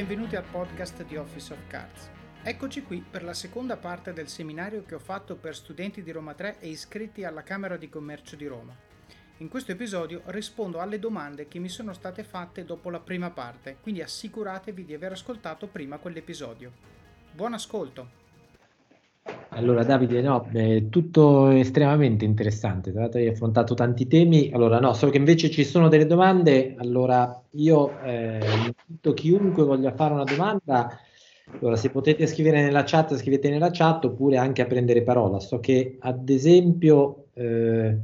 [0.00, 2.08] benvenuti al podcast di Office of Cards.
[2.42, 6.32] Eccoci qui per la seconda parte del seminario che ho fatto per studenti di Roma
[6.32, 8.74] 3 e iscritti alla Camera di Commercio di Roma.
[9.36, 13.76] In questo episodio rispondo alle domande che mi sono state fatte dopo la prima parte,
[13.82, 16.72] quindi assicuratevi di aver ascoltato prima quell'episodio.
[17.32, 18.19] Buon ascolto!
[19.52, 24.94] Allora Davide, no, è tutto estremamente interessante, tra l'altro hai affrontato tanti temi, allora no,
[24.94, 28.40] solo che invece ci sono delle domande, allora io eh,
[28.86, 30.98] invito chiunque voglia fare una domanda,
[31.58, 35.58] allora se potete scrivere nella chat, scrivete nella chat oppure anche a prendere parola, so
[35.58, 37.98] che ad esempio, eh,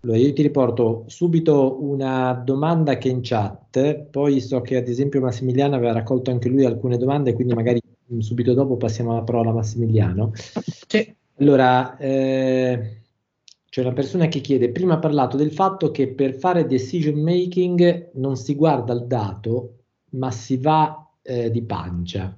[0.00, 4.88] allora io ti riporto subito una domanda che è in chat, poi so che ad
[4.88, 7.80] esempio Massimiliano aveva raccolto anche lui alcune domande, quindi magari
[8.20, 10.32] subito dopo passiamo la parola a Massimiliano.
[10.34, 11.14] Sì.
[11.38, 13.02] Allora, eh,
[13.68, 18.10] c'è una persona che chiede, prima ha parlato del fatto che per fare decision making
[18.14, 19.76] non si guarda il dato,
[20.10, 22.36] ma si va eh, di pancia.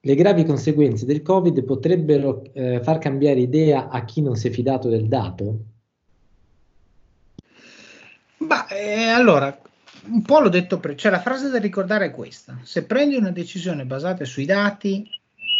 [0.00, 4.50] Le gravi conseguenze del Covid potrebbero eh, far cambiare idea a chi non si è
[4.50, 5.58] fidato del dato?
[8.38, 9.60] Ma eh, allora,
[10.10, 13.30] un po' l'ho detto prima, cioè la frase da ricordare è questa, se prendi una
[13.30, 15.08] decisione basata sui dati,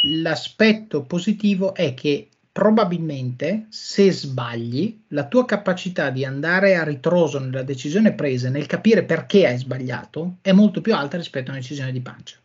[0.03, 7.63] l'aspetto positivo è che probabilmente se sbagli, la tua capacità di andare a ritroso nella
[7.63, 11.93] decisione presa, nel capire perché hai sbagliato, è molto più alta rispetto a una decisione
[11.93, 12.37] di pancia.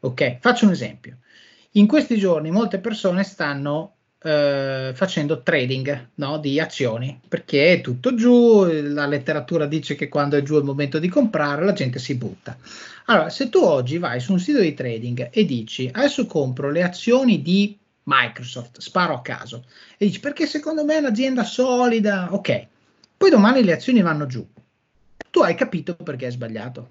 [0.00, 1.18] Ok, faccio un esempio.
[1.72, 3.94] In questi giorni molte persone stanno
[4.26, 10.38] eh, facendo trading no, di azioni perché è tutto giù, la letteratura dice che quando
[10.38, 12.56] è giù il momento di comprare, la gente si butta.
[13.06, 16.82] Allora, se tu oggi vai su un sito di trading e dici adesso compro le
[16.82, 19.66] azioni di Microsoft, sparo a caso,
[19.98, 22.66] e dici perché secondo me è un'azienda solida, ok,
[23.18, 24.46] poi domani le azioni vanno giù,
[25.30, 26.88] tu hai capito perché hai sbagliato?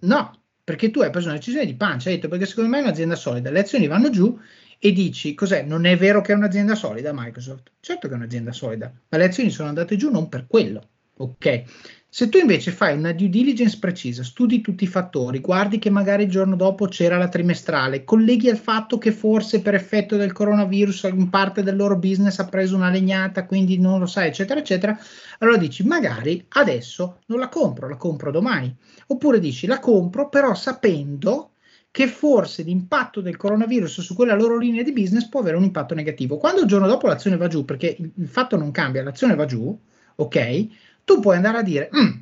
[0.00, 2.82] No, perché tu hai preso una decisione di pancia, hai detto perché secondo me è
[2.82, 4.38] un'azienda solida, le azioni vanno giù
[4.82, 5.62] e dici cos'è?
[5.62, 7.72] Non è vero che è un'azienda solida Microsoft?
[7.80, 10.88] Certo che è un'azienda solida, ma le azioni sono andate giù non per quello.
[11.18, 11.64] Ok?
[12.08, 16.24] Se tu invece fai una due diligence precisa, studi tutti i fattori, guardi che magari
[16.24, 21.10] il giorno dopo c'era la trimestrale, colleghi al fatto che forse per effetto del coronavirus
[21.12, 24.98] in parte del loro business ha preso una legnata, quindi non lo sai, eccetera, eccetera,
[25.38, 28.74] allora dici magari adesso non la compro, la compro domani.
[29.08, 31.52] Oppure dici la compro però sapendo
[31.92, 35.94] che forse l'impatto del coronavirus su quella loro linea di business può avere un impatto
[35.94, 36.36] negativo.
[36.38, 39.76] Quando il giorno dopo l'azione va giù, perché il, fatto non cambia, l'azione va giù,
[40.16, 40.66] ok?
[41.04, 42.20] Tu puoi andare a dire, mm,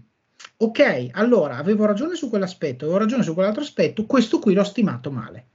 [0.58, 5.10] ok, allora avevo ragione su quell'aspetto, avevo ragione su quell'altro aspetto, questo qui l'ho stimato
[5.10, 5.46] male.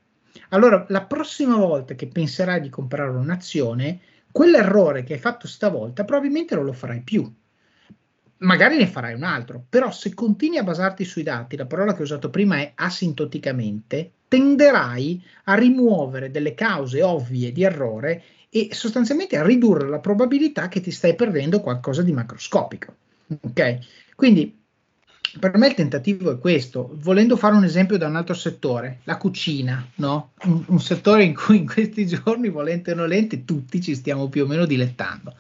[0.50, 4.00] Allora, la prossima volta che penserai di comprare un'azione,
[4.32, 7.32] quell'errore che hai fatto stavolta probabilmente non lo farai più
[8.44, 12.02] magari ne farai un altro, però se continui a basarti sui dati, la parola che
[12.02, 19.38] ho usato prima è asintoticamente, tenderai a rimuovere delle cause ovvie di errore e sostanzialmente
[19.38, 22.96] a ridurre la probabilità che ti stai perdendo qualcosa di macroscopico.
[23.42, 23.78] Ok?
[24.16, 24.62] Quindi
[25.40, 29.18] per me il tentativo è questo, volendo fare un esempio da un altro settore, la
[29.18, 30.34] cucina, no?
[30.44, 34.44] un, un settore in cui in questi giorni, volente o nolente, tutti ci stiamo più
[34.44, 35.36] o meno dilettando.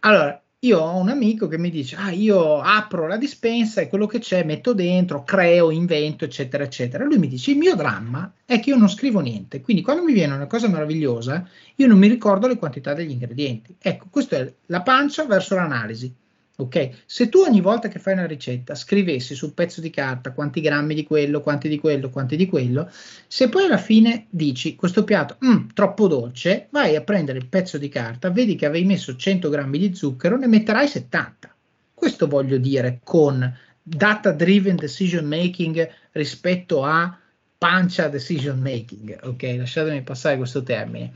[0.00, 4.06] Allora, io ho un amico che mi dice, ah, io apro la dispensa e quello
[4.06, 7.04] che c'è metto dentro, creo, invento, eccetera, eccetera.
[7.04, 10.12] Lui mi dice, il mio dramma è che io non scrivo niente, quindi quando mi
[10.12, 13.76] viene una cosa meravigliosa, io non mi ricordo le quantità degli ingredienti.
[13.78, 16.12] Ecco, questa è la pancia verso l'analisi.
[16.60, 20.60] Ok, se tu ogni volta che fai una ricetta scrivessi sul pezzo di carta quanti
[20.60, 22.90] grammi di quello, quanti di quello, quanti di quello,
[23.28, 27.78] se poi alla fine dici questo piatto mm, troppo dolce, vai a prendere il pezzo
[27.78, 31.54] di carta, vedi che avevi messo 100 grammi di zucchero, ne metterai 70.
[31.94, 37.16] Questo voglio dire con data driven decision making rispetto a
[37.56, 39.16] pancia decision making.
[39.22, 41.12] Ok, lasciatemi passare questo termine.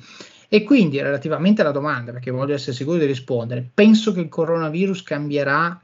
[0.54, 5.02] E quindi relativamente alla domanda, perché voglio essere sicuro di rispondere, penso che il coronavirus
[5.02, 5.80] cambierà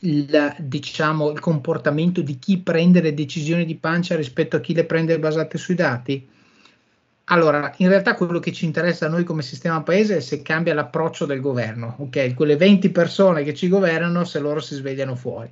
[0.00, 4.86] il, diciamo, il comportamento di chi prende le decisioni di pancia rispetto a chi le
[4.86, 6.28] prende basate sui dati?
[7.26, 10.74] Allora, in realtà quello che ci interessa a noi come sistema paese è se cambia
[10.74, 12.34] l'approccio del governo, ok?
[12.34, 15.48] Quelle 20 persone che ci governano, se loro si svegliano fuori.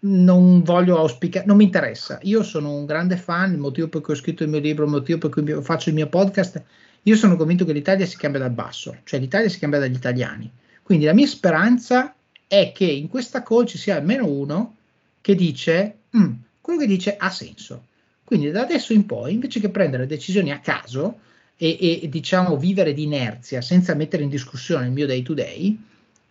[0.00, 2.18] Non voglio auspicare, non mi interessa.
[2.22, 4.90] Io sono un grande fan, il motivo per cui ho scritto il mio libro, il
[4.90, 6.60] motivo per cui faccio il mio podcast
[7.04, 10.50] io sono convinto che l'Italia si cambia dal basso, cioè l'Italia si cambia dagli italiani.
[10.82, 12.14] Quindi la mia speranza
[12.46, 14.76] è che in questa call ci sia almeno uno
[15.20, 17.86] che dice mm, quello che dice ha senso.
[18.24, 21.18] Quindi da adesso in poi, invece che prendere decisioni a caso
[21.56, 25.78] e, e diciamo vivere di inerzia senza mettere in discussione il mio day to day,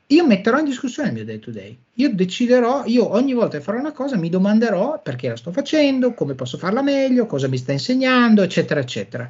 [0.07, 1.77] io metterò in discussione il mio day to day.
[1.95, 6.13] Io deciderò, io ogni volta che farò una cosa mi domanderò perché la sto facendo,
[6.13, 9.29] come posso farla meglio, cosa mi sta insegnando, eccetera, eccetera.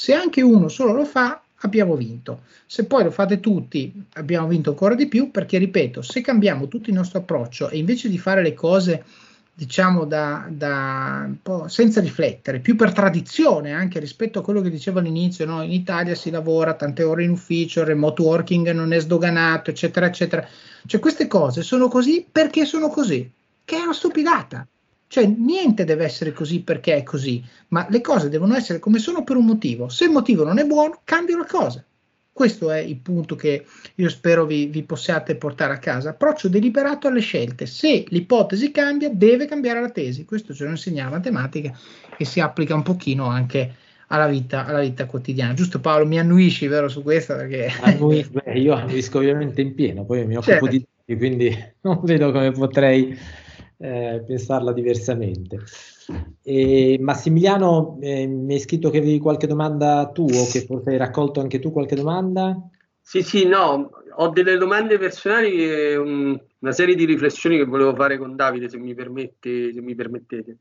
[0.00, 2.42] Se anche uno solo lo fa, abbiamo vinto.
[2.66, 6.88] Se poi lo fate tutti, abbiamo vinto ancora di più perché, ripeto, se cambiamo tutto
[6.88, 9.02] il nostro approccio e invece di fare le cose
[9.52, 11.28] diciamo da, da
[11.66, 15.62] senza riflettere, più per tradizione anche rispetto a quello che dicevo all'inizio, no?
[15.64, 20.06] in Italia si lavora tante ore in ufficio, il remote working non è sdoganato, eccetera,
[20.06, 20.46] eccetera.
[20.86, 23.28] Cioè queste cose sono così perché sono così,
[23.64, 24.64] che è una stupidata.
[25.08, 29.24] Cioè niente deve essere così perché è così, ma le cose devono essere come sono
[29.24, 29.88] per un motivo.
[29.88, 31.82] Se il motivo non è buono, cambia la cosa.
[32.30, 33.64] Questo è il punto che
[33.96, 36.10] io spero vi, vi, possiate portare a casa.
[36.10, 37.66] Approccio deliberato alle scelte.
[37.66, 40.24] Se l'ipotesi cambia, deve cambiare la tesi.
[40.24, 41.76] Questo ce lo insegna la matematica
[42.16, 43.74] e si applica un pochino anche
[44.08, 45.54] alla vita, alla vita quotidiana.
[45.54, 47.34] Giusto Paolo, mi annuisci vero su questa?
[47.34, 47.72] Perché...
[47.82, 50.86] Annui, beh, io annuisco ovviamente in pieno, poi mi occupo certo.
[51.06, 53.18] di quindi non vedo come potrei
[53.78, 55.60] eh, pensarla diversamente.
[56.42, 60.96] E Massimiliano, eh, mi hai scritto che avevi qualche domanda tu o che forse hai
[60.96, 62.56] raccolto anche tu qualche domanda?
[63.00, 67.94] Sì, sì, no, ho delle domande personali e un, una serie di riflessioni che volevo
[67.94, 70.58] fare con Davide, se mi, permette, se mi permettete.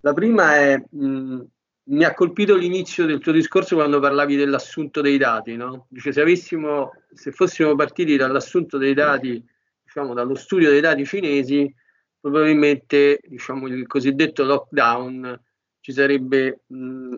[0.00, 1.40] La prima è, mh,
[1.84, 5.86] mi ha colpito l'inizio del tuo discorso quando parlavi dell'assunto dei dati, no?
[5.88, 9.44] Dice, se, avessimo, se fossimo partiti dall'assunto dei dati,
[9.82, 11.74] diciamo dallo studio dei dati cinesi,
[12.20, 15.40] probabilmente diciamo, il cosiddetto lockdown
[15.80, 17.16] ci sarebbe mh,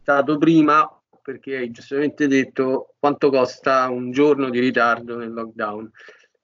[0.00, 0.88] stato prima
[1.22, 5.90] perché hai giustamente detto quanto costa un giorno di ritardo nel lockdown.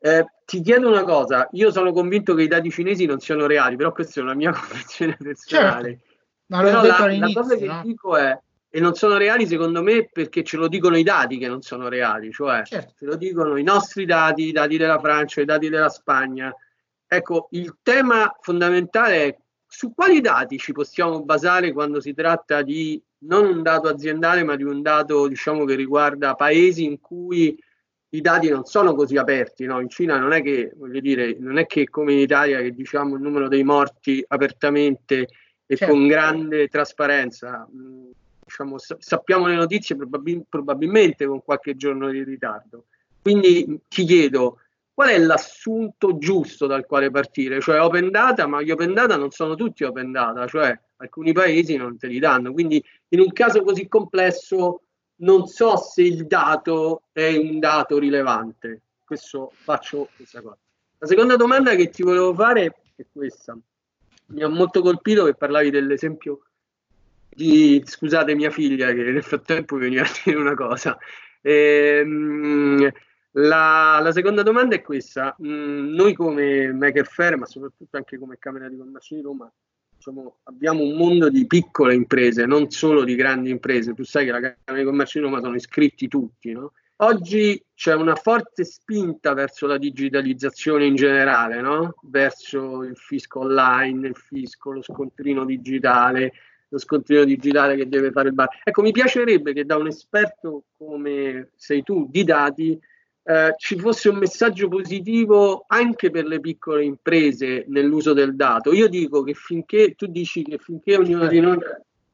[0.00, 3.74] Eh, ti chiedo una cosa, io sono convinto che i dati cinesi non siano reali,
[3.74, 5.88] però questa è una mia convinzione personale.
[5.88, 6.06] Certo.
[6.46, 7.82] La, la cosa che no?
[7.84, 8.38] dico è,
[8.70, 11.88] e non sono reali secondo me perché ce lo dicono i dati che non sono
[11.88, 12.94] reali, cioè certo.
[12.98, 16.54] ce lo dicono i nostri dati, i dati della Francia, i dati della Spagna,
[17.10, 23.02] Ecco, il tema fondamentale è su quali dati ci possiamo basare quando si tratta di
[23.20, 27.58] non un dato aziendale, ma di un dato diciamo, che riguarda paesi in cui
[28.10, 29.64] i dati non sono così aperti.
[29.64, 29.81] No?
[29.81, 33.16] In Cina non è che, voglio dire, non è che come in Italia che diciamo
[33.16, 35.28] il numero dei morti apertamente
[35.66, 35.94] e certo.
[35.94, 37.66] con grande trasparenza.
[38.44, 42.87] Diciamo, sappiamo le notizie probabil- probabilmente con qualche giorno di ritardo.
[43.20, 44.60] Quindi ti chiedo,
[44.98, 47.60] qual è l'assunto giusto dal quale partire?
[47.60, 51.76] Cioè open data, ma gli open data non sono tutti open data, cioè alcuni paesi
[51.76, 52.52] non te li danno.
[52.52, 54.80] Quindi in un caso così complesso
[55.18, 58.82] non so se il dato è un dato rilevante.
[59.04, 60.58] Questo faccio questa cosa.
[60.98, 63.56] La seconda domanda che ti volevo fare è questa.
[64.30, 66.40] Mi ha molto colpito che parlavi dell'esempio
[67.28, 70.98] di, scusate, mia figlia che nel frattempo veniva a dire una cosa.
[71.40, 72.90] Ehm,
[73.32, 75.36] la, la, seconda domanda è questa.
[75.42, 79.52] Mm, noi come Maker Fair, ma soprattutto anche come Camera di Commercio di Roma,
[79.94, 83.94] diciamo, abbiamo un mondo di piccole imprese, non solo di grandi imprese.
[83.94, 86.72] Tu sai che la Camera di Commercio di Roma sono iscritti tutti, no?
[87.00, 91.94] Oggi c'è una forte spinta verso la digitalizzazione in generale, no?
[92.02, 96.32] verso il fisco online, il fisco, lo scontrino digitale,
[96.69, 98.48] lo scontrino digitale che deve fare il bar.
[98.64, 102.76] Ecco, mi piacerebbe che da un esperto come sei tu di dati
[103.28, 108.72] eh, ci fosse un messaggio positivo anche per le piccole imprese nell'uso del dato.
[108.72, 111.58] Io dico che finché tu dici che finché ognuno di noi,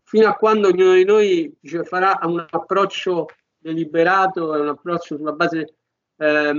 [0.02, 5.74] fino a quando ognuno di noi dice, farà un approccio deliberato un approccio sulla base
[6.16, 6.52] eh,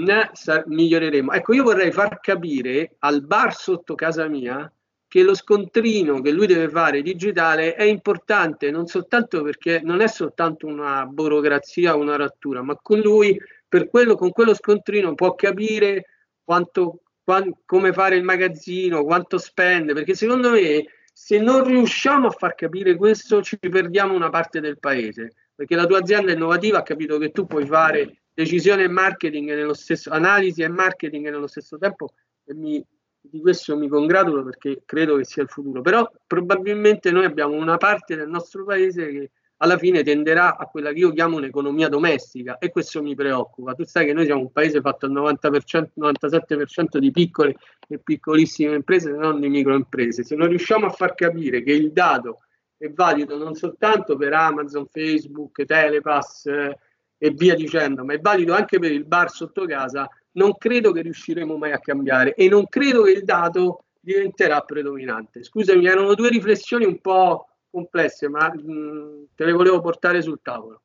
[0.65, 1.34] miglioreremo.
[1.34, 4.72] Ecco, io vorrei far capire al bar sotto casa mia
[5.06, 10.08] che lo scontrino che lui deve fare digitale è importante non soltanto perché non è
[10.08, 13.38] soltanto una burocrazia una rattura, ma con lui
[13.75, 16.05] per quello, con quello scontrino può capire
[16.46, 22.32] quanto, quant, come fare il magazzino, quanto spende, perché secondo me se non riusciamo a
[22.32, 26.84] far capire questo ci perdiamo una parte del paese, perché la tua azienda innovativa ha
[26.84, 31.77] capito che tu puoi fare decisione e marketing nello stesso, analisi e marketing nello stesso
[31.77, 32.13] tempo
[32.46, 32.82] e mi,
[33.20, 37.75] di questo mi congratulo perché credo che sia il futuro, però probabilmente noi abbiamo una
[37.75, 42.58] parte del nostro paese che alla fine tenderà a quella che io chiamo un'economia domestica
[42.58, 43.74] e questo mi preoccupa.
[43.74, 47.56] Tu sai che noi siamo un paese fatto al 90%, 97% di piccole
[47.88, 50.24] e piccolissime imprese, se non di microimprese.
[50.24, 52.42] Se non riusciamo a far capire che il dato
[52.78, 56.78] è valido non soltanto per Amazon, Facebook, Telepass eh,
[57.18, 61.02] e via dicendo, ma è valido anche per il bar sotto casa, non credo che
[61.02, 65.44] riusciremo mai a cambiare e non credo che il dato diventerà predominante.
[65.44, 70.82] Scusami, erano due riflessioni un po' complesse, ma mh, te le volevo portare sul tavolo.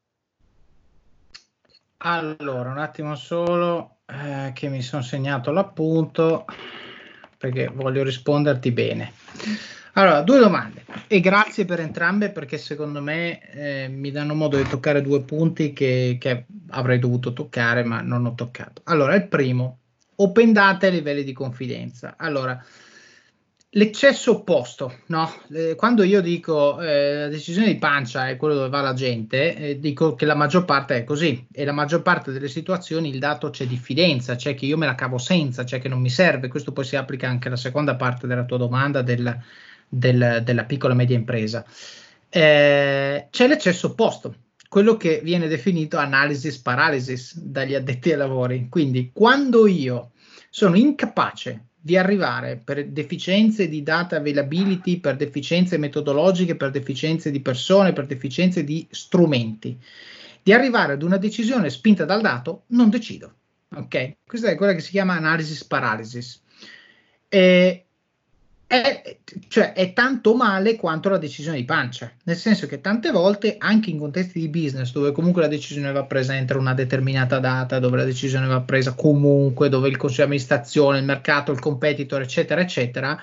[1.99, 6.47] Allora, un attimo solo eh, che mi sono segnato l'appunto
[7.37, 9.13] perché voglio risponderti bene.
[9.95, 14.69] Allora, due domande e grazie per entrambe perché secondo me eh, mi danno modo di
[14.69, 18.83] toccare due punti che, che, avrei dovuto toccare ma non ho toccato.
[18.85, 19.79] Allora, il primo,
[20.17, 22.15] open data e livelli di confidenza.
[22.17, 22.63] Allora,
[23.75, 25.33] l'eccesso opposto, no?
[25.53, 29.57] Eh, quando io dico eh, la decisione di pancia è quello dove va la gente,
[29.57, 33.19] eh, dico che la maggior parte è così e la maggior parte delle situazioni il
[33.19, 36.49] dato c'è diffidenza, c'è che io me la cavo senza, c'è che non mi serve.
[36.49, 39.39] Questo poi si applica anche alla seconda parte della tua domanda del,
[39.89, 41.65] del, della piccola e media impresa.
[42.29, 44.35] Eh, c'è l'eccesso opposto,
[44.69, 48.67] quello che viene definito analysis paralysis dagli addetti ai lavori.
[48.69, 50.11] Quindi quando io
[50.49, 57.41] sono incapace di arrivare per deficienze di data availability, per deficienze metodologiche, per deficienze di
[57.41, 59.79] persone, per deficienze di strumenti,
[60.43, 63.35] di arrivare ad una decisione spinta dal dato, non decido.
[63.75, 64.17] Ok?
[64.27, 66.43] Questa è quella che si chiama analysis paralysis.
[67.29, 67.87] E
[68.71, 69.17] è,
[69.49, 73.91] cioè, è tanto male quanto la decisione di pancia, nel senso che tante volte anche
[73.91, 77.97] in contesti di business dove comunque la decisione va presa entro una determinata data, dove
[77.97, 82.61] la decisione va presa comunque, dove il consiglio di amministrazione, il mercato, il competitor, eccetera,
[82.61, 83.21] eccetera,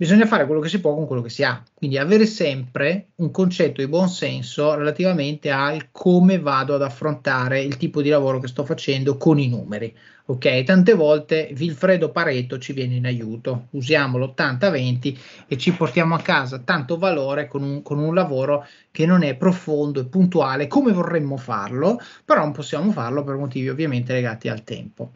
[0.00, 1.62] bisogna fare quello che si può con quello che si ha.
[1.74, 7.76] Quindi avere sempre un concetto di buon senso relativamente al come vado ad affrontare il
[7.76, 9.94] tipo di lavoro che sto facendo con i numeri.
[10.24, 16.20] Ok, tante volte Vilfredo Pareto ci viene in aiuto, usiamo l'80-20 e ci portiamo a
[16.20, 20.92] casa tanto valore con un, con un lavoro che non è profondo e puntuale come
[20.92, 25.12] vorremmo farlo, però non possiamo farlo per motivi ovviamente legati al tempo.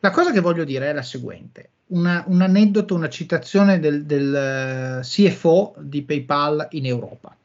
[0.00, 4.34] La cosa che voglio dire è la seguente, una, un aneddoto, una citazione del, del
[4.34, 7.36] eh, CFO di PayPal in Europa.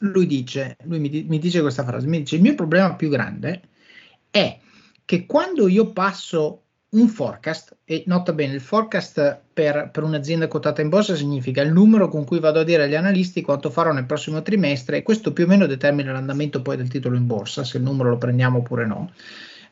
[0.00, 3.60] Lui dice, lui mi, mi dice questa frase, mi dice il mio problema più grande
[4.30, 4.58] è
[5.04, 10.82] che quando io passo un forecast, e nota bene, il forecast per, per, un'azienda quotata
[10.82, 14.06] in borsa significa il numero con cui vado a dire agli analisti quanto farò nel
[14.06, 17.76] prossimo trimestre e questo più o meno determina l'andamento poi del titolo in borsa, se
[17.76, 19.12] il numero lo prendiamo oppure no.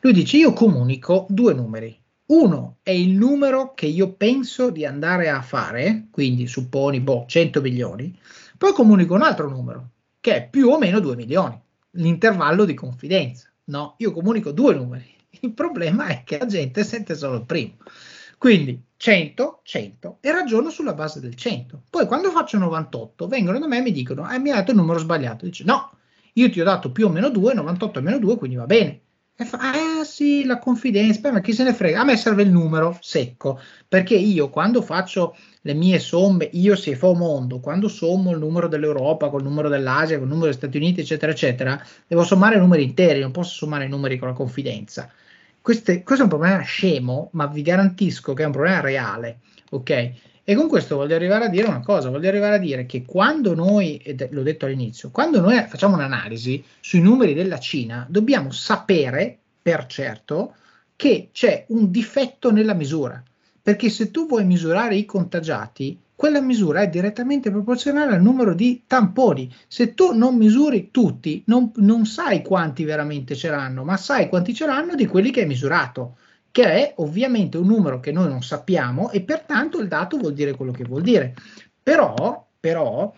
[0.01, 1.97] Lui dice io comunico due numeri.
[2.29, 7.61] Uno è il numero che io penso di andare a fare, quindi supponi boh, 100
[7.61, 8.17] milioni,
[8.57, 11.59] poi comunico un altro numero che è più o meno 2 milioni,
[11.91, 13.49] l'intervallo di confidenza.
[13.65, 17.77] No, io comunico due numeri il problema è che la gente sente solo il primo.
[18.37, 21.83] Quindi 100, 100 e ragiono sulla base del 100.
[21.89, 24.77] Poi quando faccio 98 vengono da me e mi dicono, eh, mi hai dato il
[24.77, 25.45] numero sbagliato.
[25.45, 25.91] Dice, no,
[26.33, 29.01] io ti ho dato più o meno 2, 98 è meno 2, quindi va bene.
[29.41, 32.01] E fa, ah sì, la confidenza, ma chi se ne frega?
[32.01, 36.93] A me serve il numero secco, perché io quando faccio le mie somme, io se
[36.97, 40.57] fa mondo, quando sommo il numero dell'Europa con il numero dell'Asia, con il numero degli
[40.57, 44.27] Stati Uniti, eccetera, eccetera, devo sommare i numeri interi, non posso sommare i numeri con
[44.27, 45.09] la confidenza.
[45.61, 50.11] Queste, questo è un problema scemo, ma vi garantisco che è un problema reale, ok?
[50.49, 53.53] E con questo voglio arrivare a dire una cosa, voglio arrivare a dire che quando
[53.53, 59.37] noi, ed l'ho detto all'inizio, quando noi facciamo un'analisi sui numeri della Cina, dobbiamo sapere
[59.61, 60.55] per certo
[60.95, 63.23] che c'è un difetto nella misura,
[63.61, 68.81] perché se tu vuoi misurare i contagiati, quella misura è direttamente proporzionale al numero di
[68.87, 69.53] tamponi.
[69.67, 74.55] Se tu non misuri tutti, non, non sai quanti veramente ce l'hanno, ma sai quanti
[74.55, 76.15] ce l'hanno di quelli che hai misurato,
[76.51, 80.55] che è ovviamente un numero che noi non sappiamo e pertanto il dato vuol dire
[80.55, 81.35] quello che vuol dire.
[81.81, 83.13] Però, però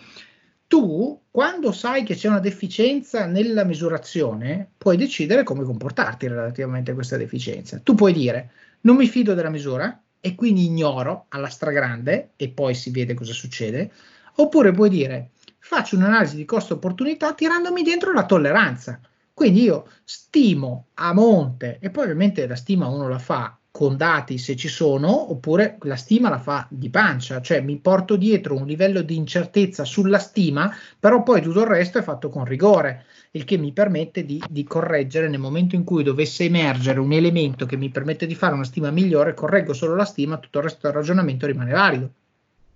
[0.68, 6.94] tu, quando sai che c'è una deficienza nella misurazione, puoi decidere come comportarti relativamente a
[6.94, 7.80] questa deficienza.
[7.80, 12.76] Tu puoi dire, non mi fido della misura, e quindi ignoro alla stragrande e poi
[12.76, 13.92] si vede cosa succede,
[14.36, 19.00] oppure puoi dire faccio un'analisi di costo-opportunità tirandomi dentro la tolleranza.
[19.42, 24.38] Quindi io stimo a monte e poi ovviamente la stima uno la fa con dati
[24.38, 28.68] se ci sono, oppure la stima la fa di pancia, cioè mi porto dietro un
[28.68, 33.44] livello di incertezza sulla stima, però poi tutto il resto è fatto con rigore il
[33.44, 37.78] che mi permette di, di, correggere nel momento in cui dovesse emergere un elemento che
[37.78, 40.96] mi permette di fare una stima migliore, correggo solo la stima, tutto il resto del
[40.96, 42.12] ragionamento rimane valido.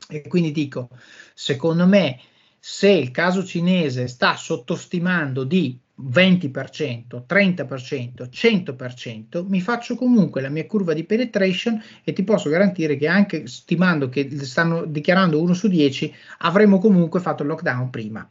[0.09, 0.89] E quindi dico,
[1.35, 2.19] secondo me,
[2.57, 10.65] se il caso cinese sta sottostimando di 20%, 30%, 100%, mi faccio comunque la mia
[10.65, 15.67] curva di penetration e ti posso garantire che anche stimando che stanno dichiarando 1 su
[15.67, 18.27] 10, avremo comunque fatto il lockdown prima.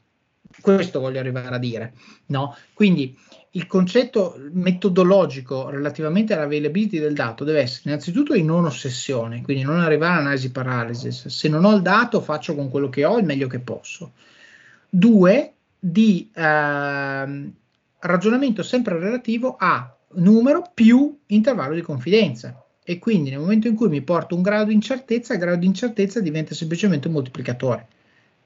[0.60, 1.94] Questo voglio arrivare a dire.
[2.26, 2.54] No?
[2.74, 3.16] Quindi
[3.56, 9.80] il concetto metodologico relativamente all'availability del dato deve essere innanzitutto di non ossessione, quindi non
[9.80, 11.28] arrivare all'analisi paralysis.
[11.28, 14.12] Se non ho il dato, faccio con quello che ho il meglio che posso.
[14.88, 15.53] Due,
[15.86, 17.52] di eh,
[17.98, 22.64] ragionamento sempre relativo a numero più intervallo di confidenza.
[22.82, 25.66] E quindi nel momento in cui mi porto un grado di incertezza, il grado di
[25.66, 27.88] incertezza diventa semplicemente un moltiplicatore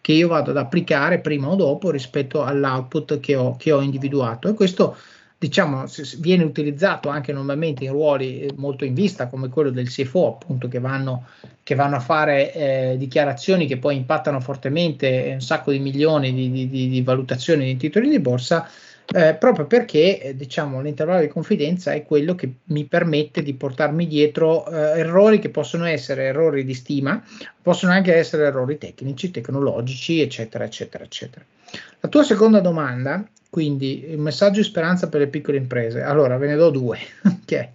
[0.01, 4.49] che io vado ad applicare prima o dopo rispetto all'output che ho, che ho individuato.
[4.49, 4.97] E questo
[5.39, 5.85] diciamo,
[6.19, 10.67] viene utilizzato anche normalmente in ruoli eh, molto in vista, come quello del CFO, appunto,
[10.67, 11.27] che vanno,
[11.63, 16.51] che vanno a fare eh, dichiarazioni che poi impattano fortemente un sacco di milioni di,
[16.51, 18.69] di, di, di valutazioni di titoli di borsa.
[19.11, 24.07] Eh, proprio perché eh, diciamo, l'intervallo di confidenza è quello che mi permette di portarmi
[24.07, 27.25] dietro eh, errori che possono essere errori di stima,
[27.63, 31.43] possono anche essere errori tecnici, tecnologici, eccetera, eccetera, eccetera.
[32.01, 36.03] La tua seconda domanda quindi il messaggio di speranza per le piccole imprese.
[36.03, 36.99] Allora, ve ne do due.
[37.43, 37.69] okay.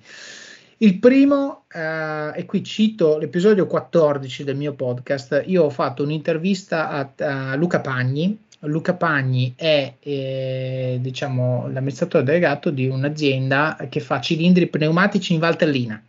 [0.77, 6.89] Il primo, eh, e qui cito l'episodio 14 del mio podcast, io ho fatto un'intervista
[6.89, 8.37] a, a Luca Pagni.
[8.65, 16.01] Luca Pagni è eh, diciamo, l'amministratore delegato di un'azienda che fa cilindri pneumatici in Valtellina,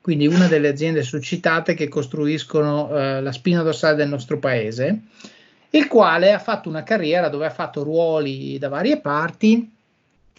[0.00, 5.02] quindi una delle aziende suscitate che costruiscono eh, la spina dorsale del nostro paese
[5.70, 9.70] il quale ha fatto una carriera dove ha fatto ruoli da varie parti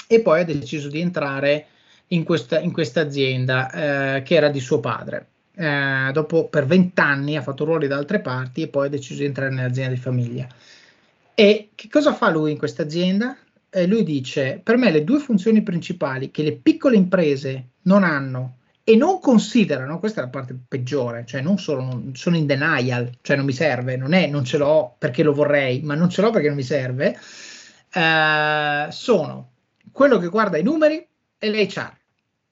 [0.07, 1.67] e poi ha deciso di entrare
[2.07, 5.27] in questa, in questa azienda eh, che era di suo padre.
[5.53, 9.25] Eh, dopo per vent'anni ha fatto ruoli da altre parti e poi ha deciso di
[9.25, 10.47] entrare nell'azienda di famiglia.
[11.33, 13.37] E che cosa fa lui in questa azienda?
[13.69, 18.57] Eh, lui dice: Per me le due funzioni principali che le piccole imprese non hanno
[18.91, 23.09] e non considerano, questa è la parte peggiore, cioè non solo non, sono in denial,
[23.21, 26.21] cioè non mi serve, non è non ce l'ho perché lo vorrei, ma non ce
[26.21, 27.17] l'ho perché non mi serve,
[27.93, 29.51] eh, sono
[29.93, 31.07] quello che guarda i numeri
[31.39, 31.93] e l'HR.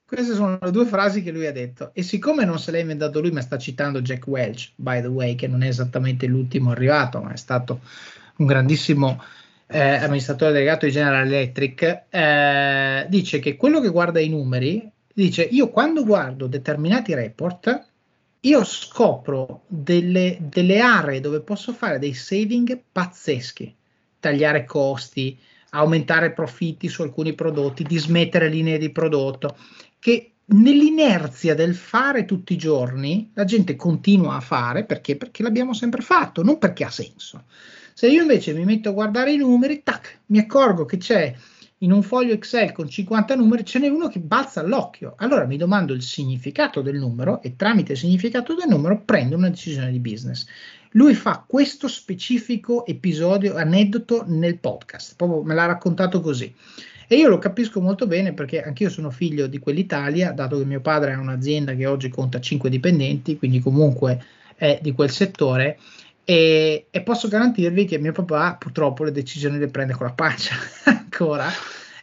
[0.06, 1.90] Queste sono le due frasi che lui ha detto.
[1.92, 5.34] E siccome non se l'ha inventato lui, ma sta citando Jack Welch, by the way,
[5.34, 7.80] che non è esattamente l'ultimo arrivato, ma è stato
[8.36, 9.22] un grandissimo
[9.66, 15.42] eh, amministratore delegato di General Electric, eh, dice che quello che guarda i numeri dice
[15.42, 17.88] io quando guardo determinati report
[18.40, 23.74] io scopro delle, delle aree dove posso fare dei saving pazzeschi,
[24.18, 25.38] tagliare costi,
[25.70, 29.58] aumentare profitti su alcuni prodotti, dismettere linee di prodotto,
[29.98, 35.16] che nell'inerzia del fare tutti i giorni la gente continua a fare perché?
[35.16, 37.44] Perché l'abbiamo sempre fatto, non perché ha senso.
[37.92, 41.34] Se io invece mi metto a guardare i numeri, tac, mi accorgo che c'è
[41.82, 45.14] in un foglio Excel con 50 numeri ce n'è uno che balza all'occhio.
[45.16, 49.48] Allora mi domando il significato del numero e tramite il significato del numero prendo una
[49.48, 50.46] decisione di business.
[50.92, 56.52] Lui fa questo specifico episodio, aneddoto nel podcast, proprio me l'ha raccontato così.
[57.06, 60.80] E io lo capisco molto bene perché anch'io sono figlio di quell'Italia, dato che mio
[60.80, 64.22] padre ha un'azienda che oggi conta 5 dipendenti, quindi comunque
[64.54, 65.78] è di quel settore
[66.24, 70.54] e, e, posso garantirvi che mio papà purtroppo le decisioni le prende con la pancia
[71.10, 71.50] ancora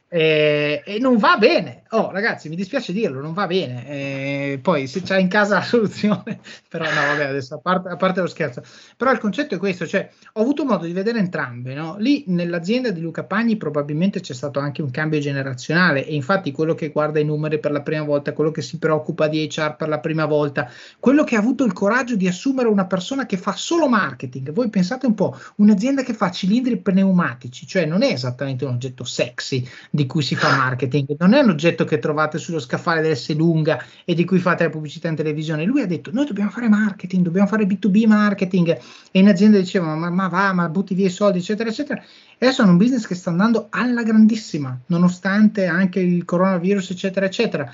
[0.09, 1.83] e, e, non va bene.
[1.89, 3.87] Oh, ragazzi, mi dispiace dirlo, non va bene.
[3.87, 6.39] E poi se c'è in casa la soluzione,
[6.69, 8.63] però no, vabbè, adesso a parte, a parte, lo scherzo.
[8.95, 11.97] Però il concetto è questo, cioè ho avuto modo di vedere entrambe, no?
[11.99, 16.73] Lì nell'azienda di Luca Pagni probabilmente c'è stato anche un cambio generazionale e infatti quello
[16.73, 19.89] che guarda i numeri per la prima volta, quello che si preoccupa di HR per
[19.89, 23.53] la prima volta, quello che ha avuto il coraggio di assumere una persona che fa
[23.53, 24.53] solo marketing.
[24.53, 29.03] Voi pensate un po', un'azienda che fa cilindri pneumatici, cioè non è esattamente un oggetto
[29.03, 33.35] sexy di cui si fa marketing, non è un oggetto che trovate sullo scaffale dell'S
[33.35, 35.65] lunga e di cui fate la pubblicità in televisione.
[35.65, 38.77] Lui ha detto: Noi dobbiamo fare marketing, dobbiamo fare B2B marketing.
[39.09, 41.99] E in azienda dicevano: ma, ma va, ma butti via i soldi, eccetera, eccetera.
[42.37, 47.25] E adesso è un business che sta andando alla grandissima, nonostante anche il coronavirus, eccetera,
[47.25, 47.73] eccetera,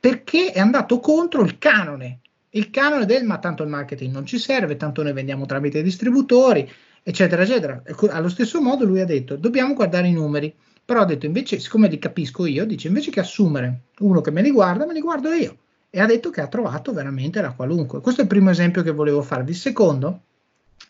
[0.00, 2.20] perché è andato contro il canone.
[2.52, 6.66] Il canone del ma tanto il marketing non ci serve, tanto noi vendiamo tramite distributori,
[7.02, 7.82] eccetera, eccetera.
[8.08, 10.54] Allo stesso modo lui ha detto: dobbiamo guardare i numeri
[10.88, 14.40] però ha detto invece, siccome li capisco io, dice invece che assumere uno che me
[14.40, 15.54] li guarda, me li guardo io.
[15.90, 18.00] E ha detto che ha trovato veramente la qualunque.
[18.00, 19.44] Questo è il primo esempio che volevo fare.
[19.46, 20.20] Il secondo,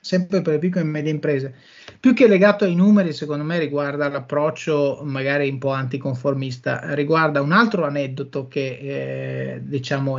[0.00, 1.52] sempre per le piccole e medie imprese,
[1.98, 7.50] più che legato ai numeri, secondo me riguarda l'approccio magari un po' anticonformista, riguarda un
[7.50, 10.16] altro aneddoto che eh, diciamo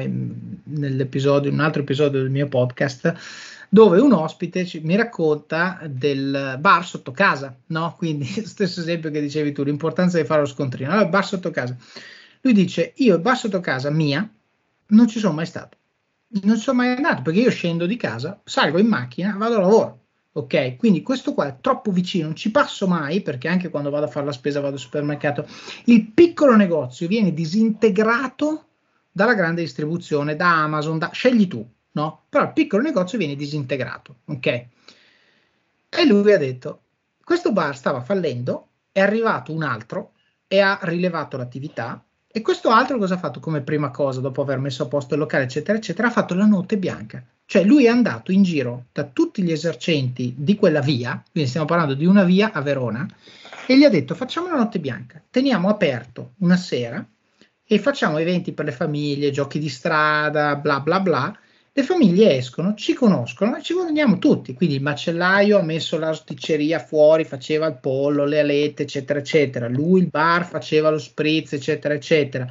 [0.63, 3.15] nell'episodio, un altro episodio del mio podcast
[3.69, 7.93] dove un ospite ci, mi racconta del bar sotto casa, no?
[7.97, 10.91] Quindi stesso esempio che dicevi tu, l'importanza di fare lo scontrino.
[10.91, 11.77] Allora, bar sotto casa.
[12.41, 14.27] Lui dice, io il bar sotto casa mia
[14.87, 15.77] non ci sono mai stato.
[16.41, 19.59] Non ci sono mai andato perché io scendo di casa, salgo in macchina, vado a
[19.59, 19.99] lavoro.
[20.31, 24.05] Ok, quindi questo qua è troppo vicino, non ci passo mai perché anche quando vado
[24.05, 25.45] a fare la spesa vado al supermercato.
[25.85, 28.65] Il piccolo negozio viene disintegrato
[29.11, 32.23] dalla grande distribuzione, da Amazon, da, scegli tu, no?
[32.29, 34.45] Però il piccolo negozio viene disintegrato, ok?
[35.89, 36.81] E lui ha detto,
[37.23, 40.13] questo bar stava fallendo, è arrivato un altro
[40.47, 42.03] e ha rilevato l'attività.
[42.31, 45.19] E questo altro cosa ha fatto come prima cosa, dopo aver messo a posto il
[45.19, 46.07] locale, eccetera, eccetera?
[46.07, 47.23] Ha fatto la notte bianca.
[47.45, 51.65] Cioè lui è andato in giro da tutti gli esercenti di quella via, quindi stiamo
[51.65, 53.07] parlando di una via a Verona,
[53.65, 57.03] e gli ha detto facciamo la notte bianca, teniamo aperto una sera
[57.63, 61.39] e facciamo eventi per le famiglie, giochi di strada, bla bla bla.
[61.71, 64.53] Le famiglie escono, ci conoscono e ci guadagniamo tutti.
[64.53, 69.67] Quindi il macellaio ha messo la rosticceria fuori, faceva il pollo, le alette, eccetera, eccetera.
[69.67, 72.47] Lui il bar faceva lo spritz, eccetera, eccetera.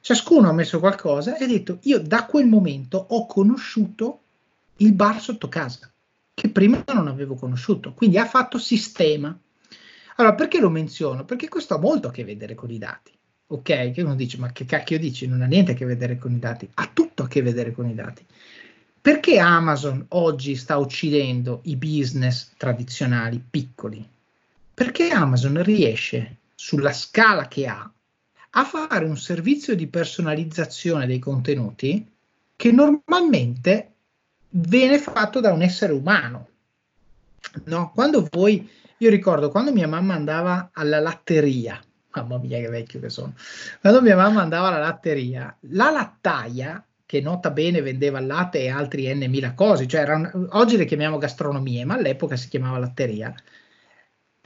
[0.00, 4.20] Ciascuno ha messo qualcosa e ha detto io da quel momento ho conosciuto
[4.76, 5.90] il bar sotto casa,
[6.34, 7.94] che prima non avevo conosciuto.
[7.94, 9.36] Quindi ha fatto sistema.
[10.16, 11.24] Allora, perché lo menziono?
[11.24, 13.12] Perché questo ha molto a che vedere con i dati.
[13.48, 15.26] Ok, che uno dice, ma che cacchio dici?
[15.28, 17.88] Non ha niente a che vedere con i dati, ha tutto a che vedere con
[17.88, 18.24] i dati.
[19.06, 24.04] Perché Amazon oggi sta uccidendo i business tradizionali piccoli?
[24.74, 27.88] Perché Amazon riesce, sulla scala che ha,
[28.50, 32.04] a fare un servizio di personalizzazione dei contenuti
[32.56, 33.92] che normalmente
[34.48, 36.48] viene fatto da un essere umano.
[37.66, 37.92] No?
[37.94, 43.10] Quando voi, io ricordo quando mia mamma andava alla latteria, mamma mia che vecchio che
[43.10, 43.34] sono,
[43.80, 49.06] quando mia mamma andava alla latteria, la lattaia che nota bene vendeva latte e altri
[49.14, 53.32] n mila cose, cioè un, oggi le chiamiamo gastronomie, ma all'epoca si chiamava latteria.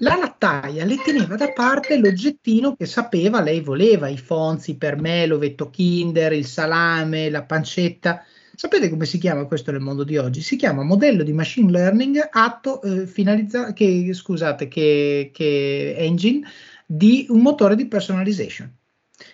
[0.03, 5.27] La lattaia le teneva da parte l'oggettino che sapeva lei voleva, i fonzi per me,
[5.27, 8.25] l'ovetto Kinder, il salame, la pancetta.
[8.55, 10.41] Sapete come si chiama questo nel mondo di oggi?
[10.43, 16.47] Si chiama modello di machine learning atto eh, finalizzato, che, scusate, che, che engine
[16.87, 18.75] di un motore di personalization.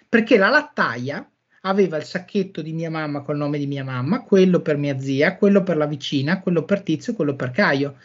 [0.08, 1.28] Perché la lattaia
[1.68, 5.36] aveva il sacchetto di mia mamma col nome di mia mamma, quello per mia zia,
[5.36, 7.96] quello per la vicina, quello per Tizio, quello per Caio.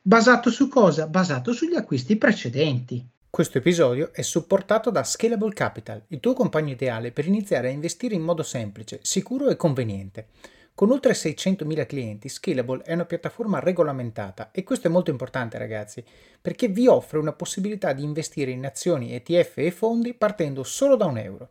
[0.00, 1.06] Basato su cosa?
[1.08, 3.04] Basato sugli acquisti precedenti.
[3.28, 8.14] Questo episodio è supportato da Scalable Capital, il tuo compagno ideale per iniziare a investire
[8.14, 10.28] in modo semplice, sicuro e conveniente.
[10.74, 16.04] Con oltre 600.000 clienti, Scalable è una piattaforma regolamentata e questo è molto importante ragazzi,
[16.40, 21.06] perché vi offre una possibilità di investire in azioni, ETF e fondi partendo solo da
[21.06, 21.50] un euro.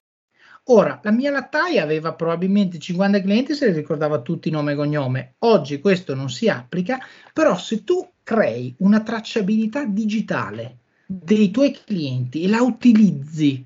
[0.65, 5.33] Ora, la mia lattaia aveva probabilmente 50 clienti se li ricordava tutti nome e cognome.
[5.39, 6.99] Oggi questo non si applica,
[7.33, 13.65] però se tu crei una tracciabilità digitale dei tuoi clienti e la utilizzi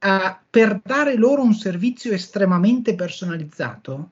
[0.00, 4.10] uh, per dare loro un servizio estremamente personalizzato,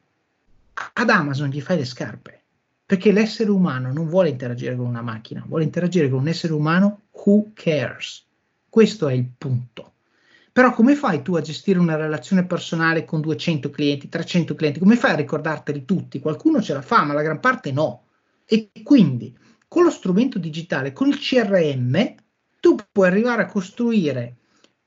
[0.94, 2.40] ad Amazon gli fai le scarpe.
[2.84, 7.02] Perché l'essere umano non vuole interagire con una macchina, vuole interagire con un essere umano
[7.12, 8.24] who cares.
[8.68, 9.91] Questo è il punto.
[10.52, 14.80] Però come fai tu a gestire una relazione personale con 200 clienti, 300 clienti?
[14.80, 16.20] Come fai a ricordarteli tutti?
[16.20, 18.04] Qualcuno ce la fa, ma la gran parte no.
[18.44, 19.34] E quindi
[19.66, 22.14] con lo strumento digitale, con il CRM,
[22.60, 24.36] tu puoi arrivare a costruire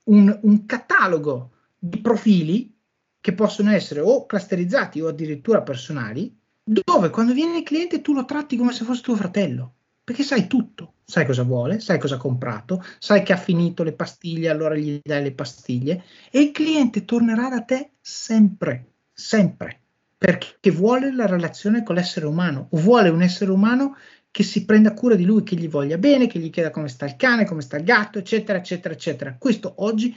[0.04, 2.72] un, un catalogo di profili
[3.20, 8.24] che possono essere o clusterizzati o addirittura personali, dove quando viene il cliente tu lo
[8.24, 9.75] tratti come se fosse tuo fratello
[10.06, 13.92] perché sai tutto, sai cosa vuole, sai cosa ha comprato, sai che ha finito le
[13.92, 19.80] pastiglie, allora gli dai le pastiglie e il cliente tornerà da te sempre, sempre,
[20.16, 23.96] perché vuole la relazione con l'essere umano, vuole un essere umano
[24.30, 27.04] che si prenda cura di lui, che gli voglia bene, che gli chieda come sta
[27.04, 29.34] il cane, come sta il gatto, eccetera, eccetera, eccetera.
[29.36, 30.16] Questo oggi,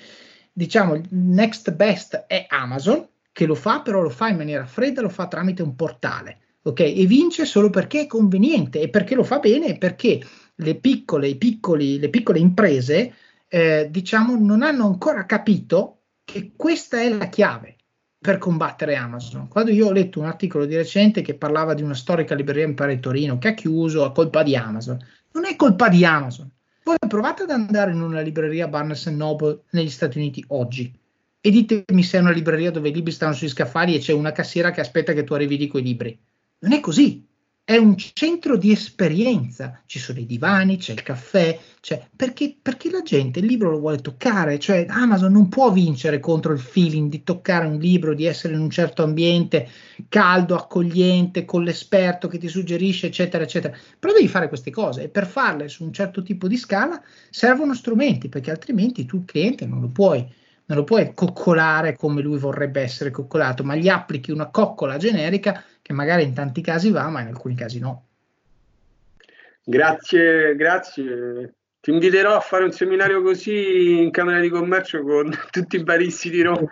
[0.54, 5.02] diciamo, il next best è Amazon, che lo fa, però lo fa in maniera fredda,
[5.02, 6.80] lo fa tramite un portale ok?
[6.80, 10.22] E vince solo perché è conveniente e perché lo fa bene e perché
[10.56, 13.14] le piccole, piccoli, le piccole imprese,
[13.48, 17.76] eh, diciamo, non hanno ancora capito che questa è la chiave
[18.20, 19.48] per combattere Amazon.
[19.48, 23.00] Quando io ho letto un articolo di recente che parlava di una storica libreria impare
[23.00, 25.00] Torino che ha chiuso a colpa di Amazon,
[25.32, 26.50] non è colpa di Amazon.
[26.84, 30.94] Voi provate ad andare in una libreria Barnes Noble negli Stati Uniti oggi
[31.42, 34.34] e ditemi se è una libreria dove i libri stanno sui scaffali e c'è una
[34.34, 36.20] cassiera che aspetta che tu arrivi lì con i libri.
[36.60, 37.30] Non è così
[37.70, 42.90] è un centro di esperienza, ci sono i divani, c'è il caffè, c'è, perché, perché,
[42.90, 47.12] la gente il libro lo vuole toccare, cioè Amazon non può vincere contro il feeling
[47.12, 49.70] di toccare un libro, di essere in un certo ambiente
[50.10, 53.78] caldo, accogliente, con l'esperto che ti suggerisce, eccetera, eccetera.
[54.00, 57.76] Però devi fare queste cose e per farle su un certo tipo di scala servono
[57.76, 60.26] strumenti, perché altrimenti tu il cliente non lo puoi
[60.70, 65.64] non lo puoi coccolare come lui vorrebbe essere coccolato, ma gli applichi una coccola generica
[65.90, 68.06] che magari in tanti casi va, ma in alcuni casi no.
[69.64, 71.56] Grazie, grazie.
[71.80, 76.30] Ti inviterò a fare un seminario così in Camera di Commercio con tutti i baristi
[76.30, 76.70] di Roma.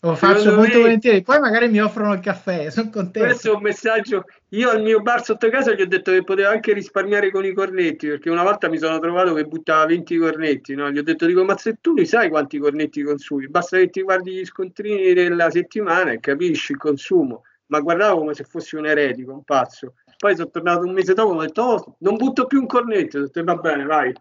[0.00, 3.28] Lo faccio Secondo molto me, volentieri, poi magari mi offrono il caffè, sono contento.
[3.28, 4.24] Questo è un messaggio.
[4.50, 7.54] Io al mio bar sotto casa gli ho detto che poteva anche risparmiare con i
[7.54, 10.90] cornetti, perché una volta mi sono trovato che buttava 20 cornetti, no?
[10.90, 14.02] Gli ho detto, dico, ma se tu li sai quanti cornetti consumi, basta che ti
[14.02, 17.44] guardi gli scontrini della settimana e capisci il consumo.
[17.66, 19.94] Ma guardavo come se fossi un eretico, un pazzo.
[20.16, 23.18] Poi sono tornato un mese dopo e ho detto, oh, non butto più un cornetto,
[23.18, 24.12] ho detto, va bene, vai.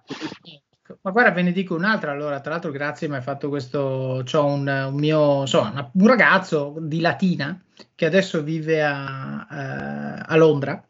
[1.02, 2.42] Ma guarda, ve ne dico un'altra allora.
[2.42, 4.22] Tra l'altro, grazie, mi hai fatto questo.
[4.26, 7.60] C'ho un, un mio, insomma, un ragazzo di Latina
[7.96, 10.86] che adesso vive a, a, a, Londra,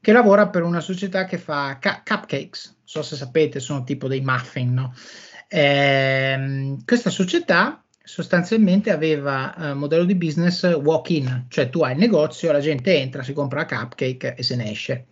[0.00, 2.66] che lavora per una società che fa ca- cupcakes.
[2.66, 4.94] Non so se sapete, sono tipo dei muffin, no?
[5.48, 12.50] Eh, questa società sostanzialmente aveva uh, modello di business walk-in, cioè tu hai il negozio,
[12.50, 15.08] la gente entra, si compra la cupcake e se ne esce.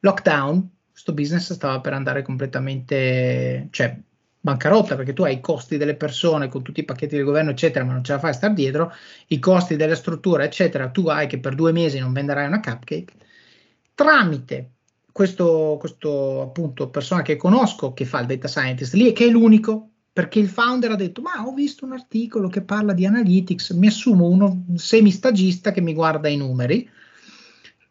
[0.00, 3.94] Lockdown, questo business stava per andare completamente, cioè
[4.40, 7.84] bancarotta perché tu hai i costi delle persone con tutti i pacchetti del governo eccetera
[7.84, 8.92] ma non ce la fai a star dietro
[9.26, 13.12] i costi della struttura eccetera tu hai che per due mesi non venderai una cupcake
[13.94, 14.70] tramite
[15.10, 19.28] questo, questo appunto persona che conosco che fa il data scientist lì e che è
[19.28, 23.70] l'unico perché il founder ha detto ma ho visto un articolo che parla di analytics
[23.70, 26.90] mi assumo uno semistagista che mi guarda i numeri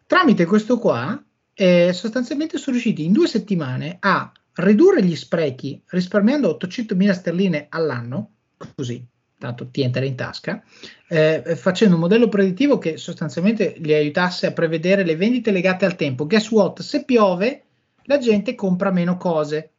[0.05, 6.57] tramite questo qua eh, sostanzialmente sono riusciti in due settimane a ridurre gli sprechi risparmiando
[6.61, 8.31] 800.000 sterline all'anno,
[8.75, 9.03] così,
[9.37, 10.63] tanto ti entra in tasca,
[11.07, 15.95] eh, facendo un modello predittivo che sostanzialmente li aiutasse a prevedere le vendite legate al
[15.95, 16.25] tempo.
[16.27, 16.81] Guess what?
[16.81, 17.63] Se piove,
[18.03, 19.71] la gente compra meno cose.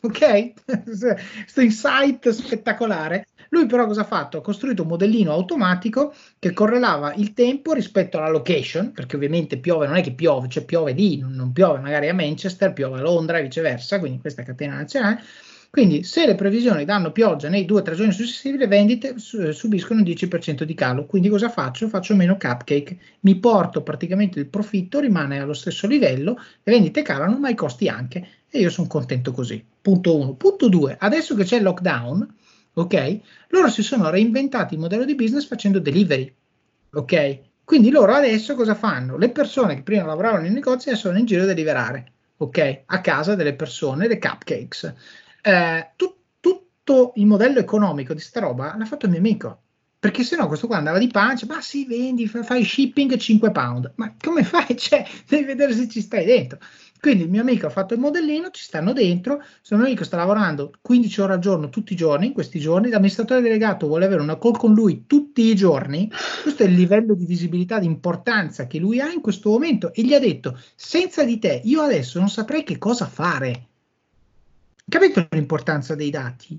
[0.00, 0.52] Ok?
[0.64, 3.28] Questo insight spettacolare.
[3.50, 4.38] Lui però cosa ha fatto?
[4.38, 9.86] Ha costruito un modellino automatico che correlava il tempo rispetto alla location, perché ovviamente piove,
[9.86, 13.38] non è che piove, cioè piove lì, non, piove magari a Manchester, piove a Londra
[13.38, 15.22] e viceversa, quindi questa è catena nazionale.
[15.70, 20.00] Quindi se le previsioni danno pioggia nei due o tre giorni successivi, le vendite subiscono
[20.00, 21.06] un 10% di calo.
[21.06, 21.88] Quindi cosa faccio?
[21.88, 27.38] Faccio meno cupcake, mi porto praticamente il profitto, rimane allo stesso livello, le vendite calano,
[27.38, 28.26] ma i costi anche.
[28.50, 29.64] E io sono contento così.
[29.80, 30.34] Punto 1.
[30.34, 30.96] Punto 2.
[30.98, 32.34] Adesso che c'è il lockdown,
[32.74, 33.20] ok?
[33.48, 36.34] Loro si sono reinventati il modello di business facendo delivery,
[36.92, 37.40] ok?
[37.64, 39.18] Quindi loro adesso cosa fanno?
[39.18, 42.82] Le persone che prima lavoravano nei negozi adesso sono in giro a deliverare, ok?
[42.86, 44.94] A casa delle persone, le cupcakes.
[45.42, 49.62] Eh, tu, tutto il modello economico di sta roba l'ha fatto il mio amico.
[50.00, 53.92] Perché se no questo qua andava di pancia, ma sì, vendi, fai shipping 5 pound.
[53.96, 54.74] Ma come fai?
[54.78, 56.58] Cioè, devi vedere se ci stai dentro.
[57.00, 60.16] Quindi il mio amico ha fatto il modellino, ci stanno dentro, il mio amico sta
[60.16, 64.20] lavorando 15 ore al giorno tutti i giorni, in questi giorni, l'amministratore delegato vuole avere
[64.20, 66.10] una call con lui tutti i giorni,
[66.42, 70.02] questo è il livello di visibilità, di importanza che lui ha in questo momento e
[70.02, 73.66] gli ha detto, senza di te io adesso non saprei che cosa fare.
[74.88, 76.58] Capito l'importanza dei dati?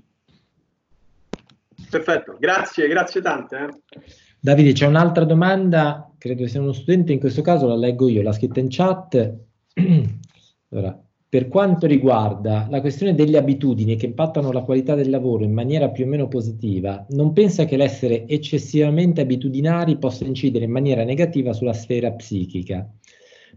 [1.90, 3.56] Perfetto, grazie, grazie tante.
[3.56, 4.00] Eh.
[4.38, 8.32] Davide, c'è un'altra domanda, credo sia uno studente, in questo caso la leggo io, l'ha
[8.32, 9.34] scritta in chat.
[10.70, 15.52] allora, per quanto riguarda la questione delle abitudini che impattano la qualità del lavoro in
[15.52, 21.04] maniera più o meno positiva, non pensa che l'essere eccessivamente abitudinari possa incidere in maniera
[21.04, 22.88] negativa sulla sfera psichica?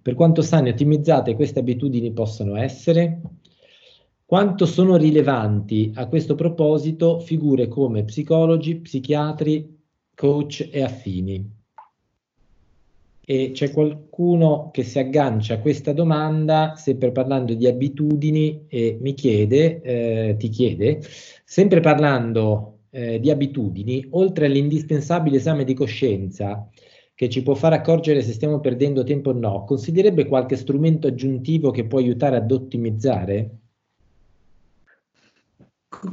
[0.01, 3.21] Per quanto sane e ottimizzate queste abitudini possono essere?
[4.25, 9.81] Quanto sono rilevanti a questo proposito figure come psicologi, psichiatri,
[10.15, 11.62] coach e affini?
[13.25, 19.13] E c'è qualcuno che si aggancia a questa domanda, sempre parlando di abitudini, e mi
[19.13, 21.01] chiede, eh, ti chiede,
[21.45, 26.67] sempre parlando eh, di abitudini, oltre all'indispensabile esame di coscienza
[27.15, 31.71] che ci può far accorgere se stiamo perdendo tempo o no, consiglierebbe qualche strumento aggiuntivo
[31.71, 33.49] che può aiutare ad ottimizzare?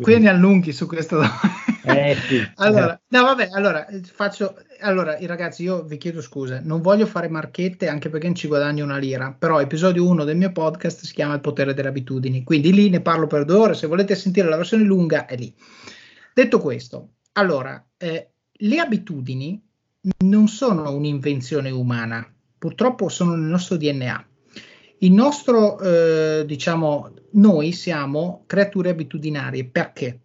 [0.01, 1.70] Quindi allunghi su questo domanda.
[1.85, 2.49] Eh, sì.
[2.57, 4.57] allora, no, vabbè, allora faccio.
[4.81, 8.85] Allora, ragazzi, io vi chiedo scusa, non voglio fare marchette anche perché non ci guadagno
[8.85, 9.35] una lira.
[9.39, 12.43] Però, episodio 1 del mio podcast si chiama Il potere delle abitudini.
[12.43, 13.75] Quindi lì ne parlo per due ore.
[13.75, 15.55] Se volete sentire la versione lunga, è lì.
[16.33, 19.63] Detto questo, allora, eh, le abitudini
[20.19, 24.25] non sono un'invenzione umana, purtroppo sono nel nostro DNA.
[25.03, 29.65] Il nostro, eh, diciamo, noi siamo creature abitudinarie.
[29.65, 30.21] Perché?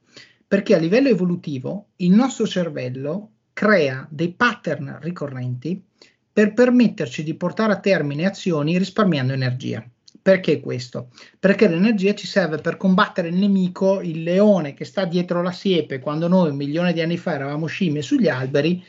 [0.47, 5.81] Perché a livello evolutivo il nostro cervello crea dei pattern ricorrenti
[6.31, 9.83] per permetterci di portare a termine azioni risparmiando energia.
[10.21, 11.11] Perché questo?
[11.39, 15.99] Perché l'energia ci serve per combattere il nemico, il leone che sta dietro la siepe.
[15.99, 18.83] Quando noi un milione di anni fa eravamo scimmie sugli alberi,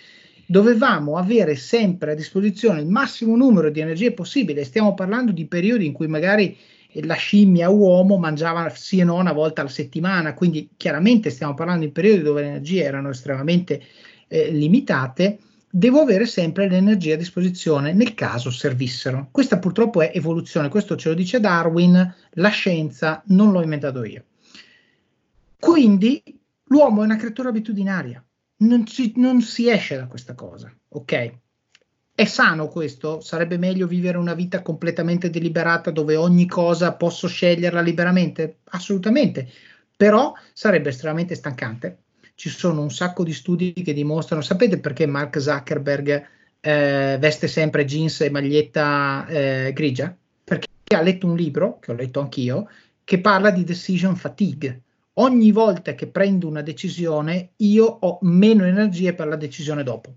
[0.47, 4.64] dovevamo avere sempre a disposizione il massimo numero di energie possibile.
[4.64, 6.57] Stiamo parlando di periodi in cui magari
[7.02, 11.85] la scimmia uomo mangiava sì e no una volta alla settimana, quindi chiaramente stiamo parlando
[11.85, 13.82] di periodi dove le energie erano estremamente
[14.28, 15.38] eh, limitate.
[15.68, 19.28] Devo avere sempre l'energia a disposizione nel caso servissero.
[19.30, 24.24] Questa purtroppo è evoluzione, questo ce lo dice Darwin, la scienza non l'ho inventato io.
[25.59, 26.22] Quindi
[26.68, 28.24] l'uomo è una creatura abitudinaria
[28.59, 31.38] non, ci, non si esce da questa cosa, ok?
[32.18, 33.20] È sano questo?
[33.20, 38.61] Sarebbe meglio vivere una vita completamente deliberata dove ogni cosa posso sceglierla liberamente?
[38.70, 39.46] Assolutamente,
[39.94, 42.05] però sarebbe estremamente stancante.
[42.35, 46.26] Ci sono un sacco di studi che dimostrano, sapete perché Mark Zuckerberg
[46.59, 50.16] eh, veste sempre jeans e maglietta eh, grigia?
[50.42, 52.66] Perché ha letto un libro, che ho letto anch'io,
[53.05, 54.85] che parla di decision fatigue
[55.18, 60.14] ogni volta che prendo una decisione io ho meno energie per la decisione dopo.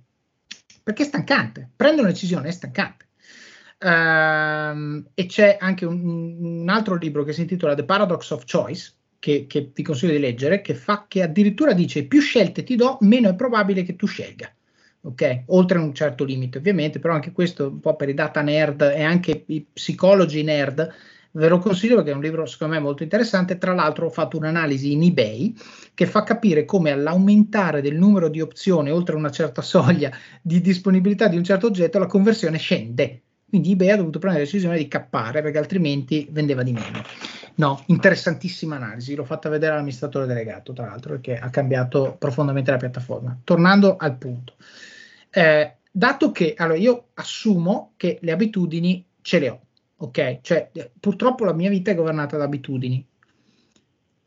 [0.89, 1.69] Perché è stancante.
[1.75, 3.05] Prendere una decisione è stancante.
[3.77, 6.03] Uh, e c'è anche un,
[6.61, 10.19] un, altro libro che si intitola The Paradox of Choice, che, che ti consiglio di
[10.19, 14.07] leggere, che, fa, che addirittura dice più scelte ti do, meno è probabile che tu
[14.07, 14.51] scelga.
[15.01, 18.81] Ok, oltre un certo limite ovviamente, però anche questo un po' per i data nerd
[18.81, 20.91] e anche i psicologi nerd
[21.31, 23.57] Ve lo consiglio perché è un libro secondo me molto interessante.
[23.57, 25.53] Tra l'altro ho fatto un'analisi in eBay
[25.93, 30.11] che fa capire come all'aumentare del numero di opzioni oltre una certa soglia
[30.41, 33.21] di disponibilità di un certo oggetto la conversione scende.
[33.49, 37.01] Quindi eBay ha dovuto prendere la decisione di cappare perché altrimenti vendeva di meno.
[37.55, 42.77] No, interessantissima analisi, l'ho fatta vedere all'amministratore delegato, tra l'altro, perché ha cambiato profondamente la
[42.77, 43.37] piattaforma.
[43.43, 44.53] Tornando al punto.
[45.31, 49.59] Eh, dato che allora io assumo che le abitudini ce le ho,
[49.99, 50.39] ok?
[50.41, 53.05] Cioè, purtroppo la mia vita è governata da abitudini.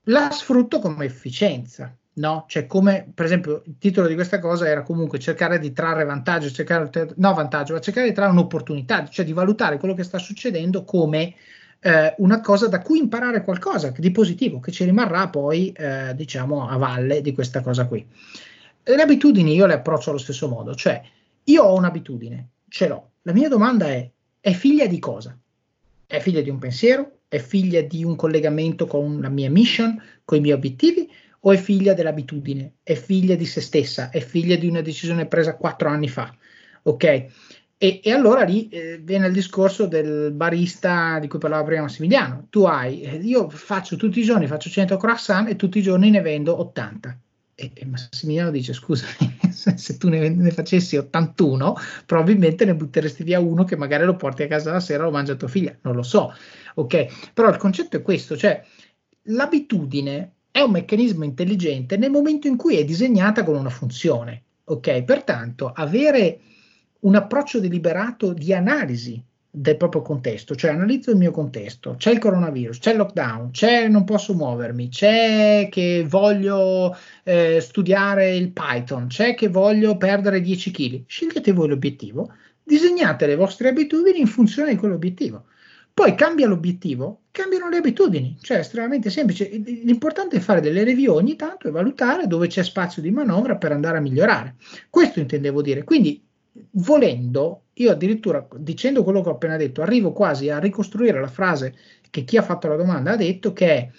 [0.06, 2.44] La sfrutto come efficienza, no?
[2.48, 6.50] Cioè, come per esempio il titolo di questa cosa era comunque cercare di trarre vantaggio,
[6.50, 10.84] cercare, no vantaggio, ma cercare di trarre un'opportunità, cioè di valutare quello che sta succedendo
[10.84, 11.34] come
[11.80, 16.68] eh, una cosa da cui imparare qualcosa di positivo, che ci rimarrà poi, eh, diciamo,
[16.68, 18.06] a valle di questa cosa qui.
[18.84, 21.00] Le abitudini io le approccio allo stesso modo, cioè
[21.44, 23.10] io ho un'abitudine, ce l'ho.
[23.22, 25.36] La mia domanda è, è figlia di cosa?
[26.12, 30.36] È figlia di un pensiero, è figlia di un collegamento con la mia mission, con
[30.36, 34.66] i miei obiettivi, o è figlia dell'abitudine, è figlia di se stessa, è figlia di
[34.66, 36.30] una decisione presa quattro anni fa.
[36.82, 37.04] Ok?
[37.04, 42.46] E, e allora lì eh, viene il discorso del barista di cui parlava prima Massimiliano.
[42.50, 46.10] Tu hai, eh, io faccio tutti i giorni, faccio 100 croissant e tutti i giorni
[46.10, 47.18] ne vendo 80
[47.62, 53.38] e, e Massimiliano dice: Scusami, se, tu ne, ne, facessi 81, probabilmente ne butteresti via
[53.38, 55.76] uno che magari lo porti a casa la sera lo mangia tua figlia.
[55.82, 56.34] Non lo so,
[56.74, 57.32] ok?
[57.32, 58.62] Però il concetto è questo: cioè
[59.26, 65.02] l'abitudine è un meccanismo intelligente nel momento in cui è disegnata con una funzione, ok?
[65.02, 66.40] Pertanto, avere
[67.00, 69.22] un approccio deliberato di analisi
[69.54, 73.86] del proprio contesto, cioè analizzo il mio contesto, c'è il coronavirus, c'è il lockdown, c'è
[73.86, 80.70] non posso muovermi, c'è che voglio eh, studiare il Python, c'è che voglio perdere 10
[80.70, 85.44] kg, scegliete voi l'obiettivo, disegnate le vostre abitudini in funzione di quell'obiettivo.
[85.92, 89.50] Poi cambia l'obiettivo, cambiano le abitudini, cioè è estremamente semplice.
[89.50, 93.72] L'importante è fare delle review ogni tanto e valutare dove c'è spazio di manovra per
[93.72, 94.54] andare a migliorare.
[94.88, 95.84] Questo intendevo dire.
[95.84, 96.24] Quindi
[96.72, 101.74] volendo, io addirittura dicendo quello che ho appena detto, arrivo quasi a ricostruire la frase
[102.10, 103.90] che chi ha fatto la domanda ha detto, che è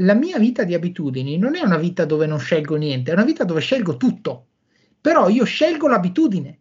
[0.00, 3.24] la mia vita di abitudini non è una vita dove non scelgo niente, è una
[3.24, 4.46] vita dove scelgo tutto,
[5.00, 6.58] però io scelgo l'abitudine.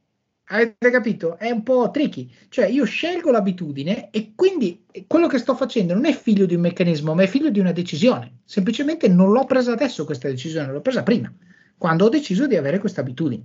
[0.49, 1.37] Avete capito?
[1.39, 2.31] È un po' tricky.
[2.49, 6.61] Cioè, io scelgo l'abitudine e quindi quello che sto facendo non è figlio di un
[6.61, 8.41] meccanismo, ma è figlio di una decisione.
[8.45, 11.33] Semplicemente non l'ho presa adesso questa decisione, l'ho presa prima,
[11.77, 13.43] quando ho deciso di avere questa abitudine.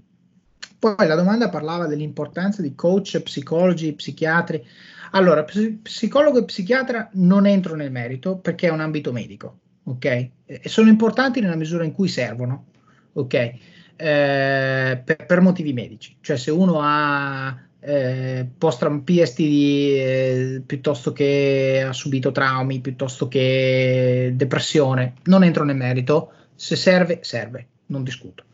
[0.80, 4.66] Poi la domanda parlava dell'importanza di coach, psicologi, psichiatri.
[5.10, 10.30] Allora, psicologo e psichiatra non entro nel merito perché è un ambito medico, ok?
[10.46, 12.68] E sono importanti nella misura in cui servono,
[13.12, 13.34] ok?
[13.34, 16.16] Eh, per, per, motivi medici.
[16.18, 24.32] Cioè se uno ha eh, post PSTD eh, piuttosto che ha subito traumi, piuttosto che
[24.34, 26.32] depressione, non entro nel merito.
[26.54, 28.44] Se serve, serve, non discuto.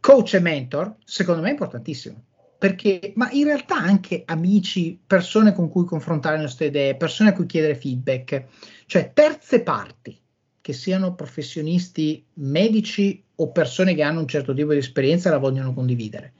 [0.00, 2.24] Coach e mentor, secondo me è importantissimo.
[2.58, 7.32] Perché, ma in realtà anche amici, persone con cui confrontare le nostre idee, persone a
[7.32, 8.46] cui chiedere feedback,
[8.86, 10.18] cioè terze parti,
[10.60, 15.38] che siano professionisti medici o persone che hanno un certo tipo di esperienza e la
[15.38, 16.34] vogliono condividere,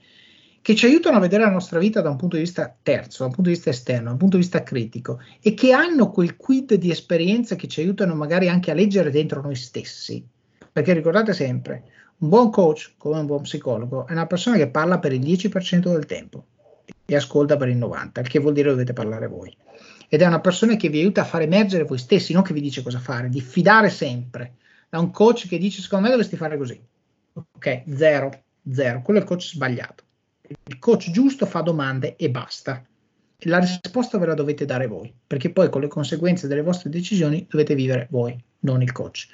[0.61, 3.29] che ci aiutano a vedere la nostra vita da un punto di vista terzo, da
[3.29, 6.35] un punto di vista esterno, da un punto di vista critico e che hanno quel
[6.35, 10.23] quid di esperienza che ci aiutano magari anche a leggere dentro noi stessi.
[10.71, 11.83] Perché ricordate sempre,
[12.19, 15.91] un buon coach, come un buon psicologo, è una persona che parla per il 10%
[15.91, 16.45] del tempo
[17.05, 19.55] e ascolta per il 90%, il che vuol dire dovete parlare voi.
[20.09, 22.61] Ed è una persona che vi aiuta a far emergere voi stessi, non che vi
[22.61, 24.55] dice cosa fare, di fidare sempre
[24.89, 26.79] da un coach che dice secondo me dovresti fare così.
[27.33, 28.31] Ok, zero,
[28.69, 29.01] zero.
[29.01, 30.03] Quello è il coach sbagliato.
[30.65, 32.83] Il coach giusto fa domande e basta.
[33.43, 37.45] La risposta ve la dovete dare voi, perché poi con le conseguenze delle vostre decisioni
[37.49, 39.27] dovete vivere voi, non il coach.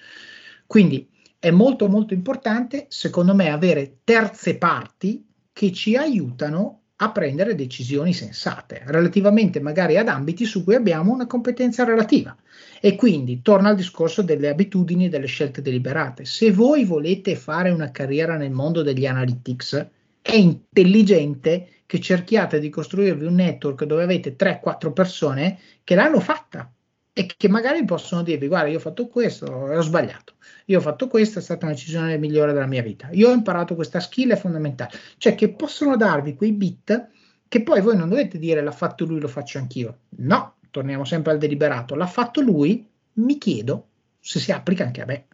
[0.67, 1.09] Quindi
[1.45, 5.23] è molto molto importante, secondo me, avere terze parti
[5.53, 11.27] che ci aiutano a prendere decisioni sensate, relativamente magari ad ambiti su cui abbiamo una
[11.27, 12.35] competenza relativa.
[12.81, 16.25] E quindi torna al discorso delle abitudini e delle scelte deliberate.
[16.25, 19.87] Se voi volete fare una carriera nel mondo degli analytics,
[20.23, 26.71] è intelligente che cerchiate di costruirvi un network dove avete 3-4 persone che l'hanno fatta
[27.17, 30.33] e che magari possono dirvi guarda io ho fatto questo, ho sbagliato,
[30.65, 33.73] io ho fatto questo, è stata una decisione migliore della mia vita, io ho imparato
[33.73, 37.07] questa skill, è fondamentale, cioè che possono darvi quei bit
[37.47, 41.31] che poi voi non dovete dire l'ha fatto lui, lo faccio anch'io, no, torniamo sempre
[41.31, 43.87] al deliberato, l'ha fatto lui, mi chiedo
[44.19, 45.27] se si applica anche a me.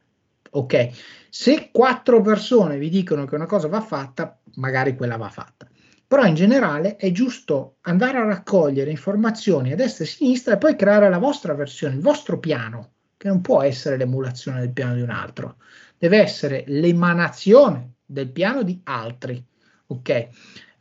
[0.51, 0.89] Ok,
[1.29, 5.67] se quattro persone vi dicono che una cosa va fatta, magari quella va fatta
[6.12, 10.57] però in generale è giusto andare a raccogliere informazioni a destra e a sinistra e
[10.57, 14.95] poi creare la vostra versione, il vostro piano, che non può essere l'emulazione del piano
[14.95, 15.55] di un altro,
[15.97, 19.41] deve essere l'emanazione del piano di altri.
[19.88, 20.28] Ok?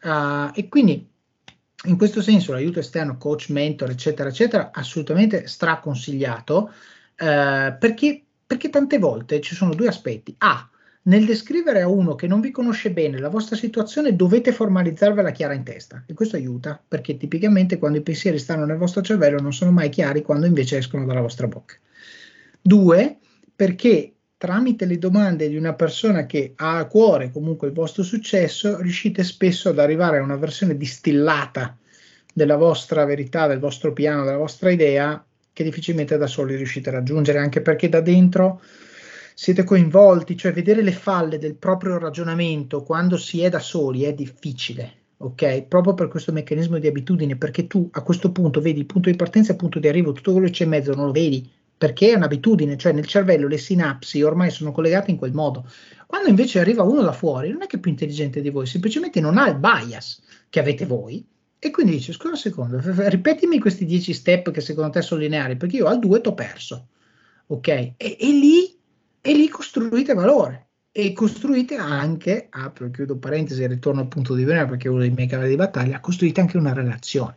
[0.03, 1.09] Uh, e quindi
[1.85, 6.73] in questo senso l'aiuto esterno, coach, mentor, eccetera, eccetera, assolutamente straconsigliato
[7.19, 10.35] uh, perché, perché tante volte ci sono due aspetti.
[10.39, 10.70] A,
[11.03, 15.55] nel descrivere a uno che non vi conosce bene la vostra situazione dovete formalizzarvela chiara
[15.55, 19.55] in testa e questo aiuta perché tipicamente quando i pensieri stanno nel vostro cervello non
[19.55, 21.77] sono mai chiari quando invece escono dalla vostra bocca.
[22.61, 23.17] Due,
[23.57, 28.79] perché tramite le domande di una persona che ha a cuore comunque il vostro successo
[28.81, 31.77] riuscite spesso ad arrivare a una versione distillata
[32.33, 35.23] della vostra verità, del vostro piano, della vostra idea
[35.53, 38.61] che difficilmente da soli riuscite a raggiungere anche perché da dentro
[39.43, 44.13] siete coinvolti, cioè vedere le falle del proprio ragionamento quando si è da soli è
[44.13, 45.63] difficile, ok?
[45.63, 49.17] Proprio per questo meccanismo di abitudine, perché tu a questo punto vedi il punto di
[49.17, 51.51] partenza e il punto di arrivo, tutto quello che c'è in mezzo non lo vedi,
[51.75, 55.67] perché è un'abitudine, cioè nel cervello le sinapsi ormai sono collegate in quel modo.
[56.05, 59.23] Quando invece arriva uno da fuori, non è che è più intelligente di voi, semplicemente
[59.23, 60.21] non ha il bias
[60.51, 61.27] che avete voi,
[61.59, 62.79] e quindi dice, scusa un secondo,
[63.09, 66.89] ripetimi questi 10 step che secondo te sono lineari, perché io al 2 t'ho perso,
[67.47, 67.69] ok?
[67.69, 68.79] E, e lì
[69.21, 74.45] e lì costruite valore e costruite anche, apro chiudo parentesi e ritorno al punto di
[74.45, 77.37] venire perché è uno dei miei cavalli di battaglia, costruite anche una relazione,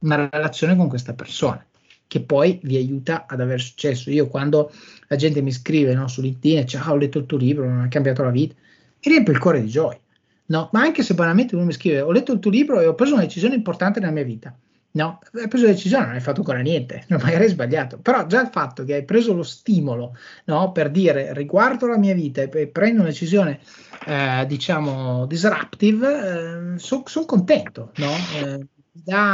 [0.00, 1.64] una relazione con questa persona
[2.06, 4.10] che poi vi aiuta ad avere successo.
[4.10, 4.70] Io quando
[5.08, 7.88] la gente mi scrive no, su LinkedIn, ciao, ho letto il tuo libro, mi ha
[7.88, 9.98] cambiato la vita, mi riempie il cuore di gioia.
[10.46, 12.94] No, ma anche se banalmente uno mi scrive, ho letto il tuo libro e ho
[12.94, 14.56] preso una decisione importante nella mia vita.
[14.94, 18.40] No, hai preso la decisione, non hai fatto ancora niente, magari hai sbagliato, però già
[18.42, 22.68] il fatto che hai preso lo stimolo no, per dire riguardo la mia vita e
[22.68, 23.58] prendo una decisione,
[24.06, 28.12] eh, diciamo, disruptive, eh, sono son contento, no?
[28.36, 28.68] eh,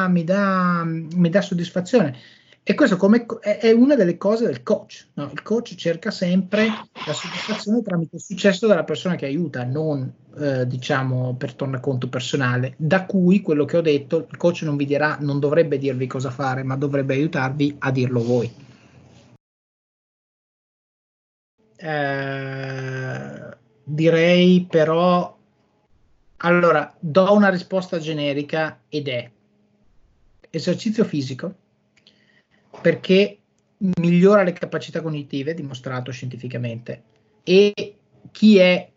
[0.08, 2.16] mi dà soddisfazione.
[2.70, 5.08] E questo come, è, una delle cose del coach.
[5.14, 5.28] No?
[5.32, 6.68] Il coach cerca sempre
[7.04, 10.08] la soddisfazione tramite il successo della persona che aiuta, non
[10.38, 12.74] eh, diciamo per tornaconto personale.
[12.76, 16.30] Da cui quello che ho detto, il coach non vi dirà, non dovrebbe dirvi cosa
[16.30, 18.54] fare, ma dovrebbe aiutarvi a dirlo voi.
[21.74, 25.36] Eh, direi però,
[26.36, 29.28] allora, do una risposta generica ed è
[30.50, 31.59] esercizio fisico
[32.80, 33.38] perché
[34.00, 37.02] migliora le capacità cognitive, dimostrato scientificamente,
[37.42, 37.96] e
[38.30, 38.90] chi è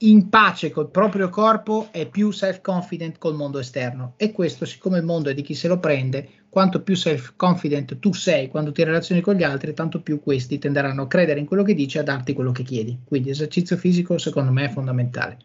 [0.00, 4.14] in pace col proprio corpo è più self-confident col mondo esterno.
[4.16, 8.12] E questo, siccome il mondo è di chi se lo prende, quanto più self-confident tu
[8.12, 11.62] sei quando ti relazioni con gli altri, tanto più questi tenderanno a credere in quello
[11.62, 12.98] che dici e a darti quello che chiedi.
[13.04, 15.38] Quindi esercizio fisico secondo me è fondamentale.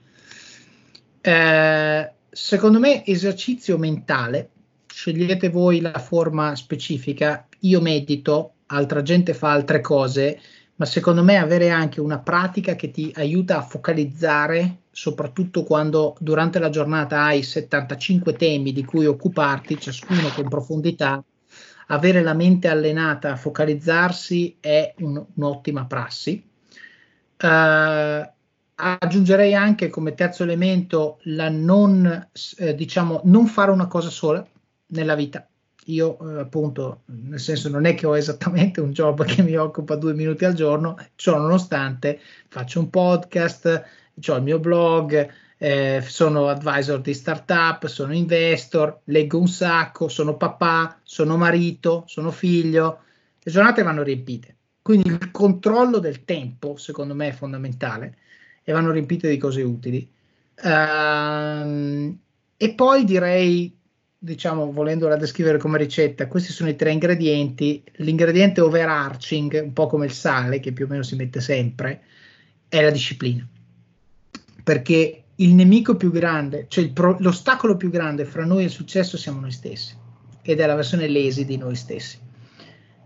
[1.21, 4.50] Eh, secondo me esercizio mentale,
[4.91, 10.39] scegliete voi la forma specifica io medito, altra gente fa altre cose,
[10.75, 16.59] ma secondo me avere anche una pratica che ti aiuta a focalizzare, soprattutto quando durante
[16.59, 21.23] la giornata hai 75 temi di cui occuparti, ciascuno con profondità,
[21.87, 26.43] avere la mente allenata a focalizzarsi è un, un'ottima prassi.
[27.41, 28.27] Uh,
[28.75, 34.45] aggiungerei anche come terzo elemento la non, eh, diciamo, non fare una cosa sola
[34.91, 35.45] nella vita.
[35.85, 39.95] Io eh, appunto, nel senso non è che ho esattamente un job che mi occupa
[39.95, 43.83] due minuti al giorno, ciò nonostante faccio un podcast,
[44.27, 50.37] ho il mio blog, eh, sono advisor di startup, sono investor, leggo un sacco, sono
[50.37, 52.99] papà, sono marito, sono figlio,
[53.39, 54.55] le giornate vanno riempite.
[54.81, 58.17] Quindi il controllo del tempo, secondo me, è fondamentale
[58.63, 60.09] e vanno riempite di cose utili.
[60.63, 62.17] Uh,
[62.57, 63.75] e poi direi,
[64.23, 67.83] diciamo, volendola descrivere come ricetta, questi sono i tre ingredienti.
[67.95, 72.01] L'ingrediente overarching, un po' come il sale, che più o meno si mette sempre,
[72.69, 73.47] è la disciplina.
[74.63, 79.17] Perché il nemico più grande, cioè pro, l'ostacolo più grande fra noi e il successo
[79.17, 79.97] siamo noi stessi
[80.43, 82.19] ed è la versione lazy di noi stessi.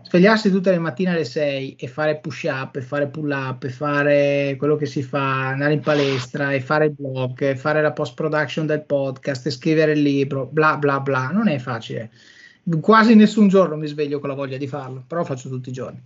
[0.08, 3.70] Svegliarsi tutte le mattine alle 6 e fare push up, e fare pull up, e
[3.70, 7.90] fare quello che si fa, andare in palestra e fare il blog, e fare la
[7.90, 12.12] post production del podcast, e scrivere il libro, bla bla bla, non è facile.
[12.80, 15.72] Quasi nessun giorno mi sveglio con la voglia di farlo, però lo faccio tutti i
[15.72, 16.00] giorni.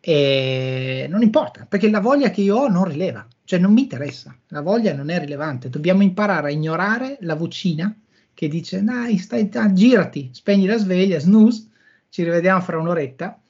[0.00, 4.34] E non importa, perché la voglia che io ho non rileva, cioè non mi interessa,
[4.48, 7.94] la voglia non è rilevante, dobbiamo imparare a ignorare la vocina
[8.32, 11.67] che dice dai, stai, ah, girati, spegni la sveglia, snooze,
[12.08, 13.40] ci rivediamo fra un'oretta,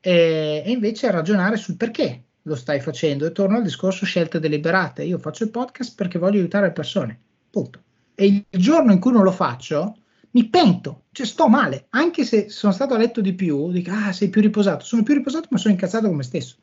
[0.00, 5.02] e, e invece ragionare sul perché lo stai facendo e torno al discorso scelte deliberate,
[5.02, 7.18] io faccio il podcast perché voglio aiutare le persone,
[7.50, 7.82] punto.
[8.14, 9.96] E il giorno in cui non lo faccio,
[10.32, 14.12] mi pento, cioè sto male, anche se sono stato a letto di più, dico, ah,
[14.12, 16.56] sei più riposato, sono più riposato ma sono incazzato con me stesso.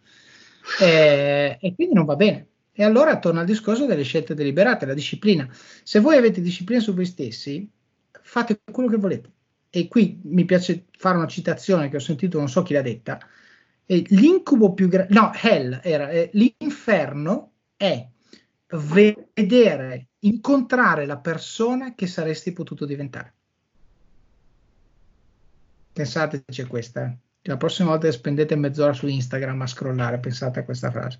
[0.79, 2.47] Eh, e quindi non va bene.
[2.71, 5.49] E allora torno al discorso delle scelte deliberate, la disciplina.
[5.83, 7.67] Se voi avete disciplina su voi stessi,
[8.21, 9.31] fate quello che volete.
[9.69, 13.19] E qui mi piace fare una citazione che ho sentito, non so chi l'ha detta.
[13.85, 18.07] Eh, l'incubo più grande, no, hell era, eh, l'inferno è
[18.67, 23.33] vedere, incontrare la persona che saresti potuto diventare.
[25.93, 27.05] Pensate, c'è questa.
[27.05, 27.17] Eh.
[27.43, 31.19] La prossima volta che spendete mezz'ora su Instagram a scrollare, pensate a questa frase.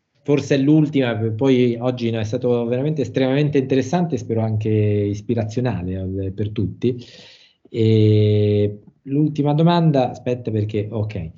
[0.23, 7.03] Forse è l'ultima, poi oggi è stato veramente estremamente interessante, spero anche ispirazionale per tutti.
[7.69, 11.31] E l'ultima domanda, aspetta perché, ok.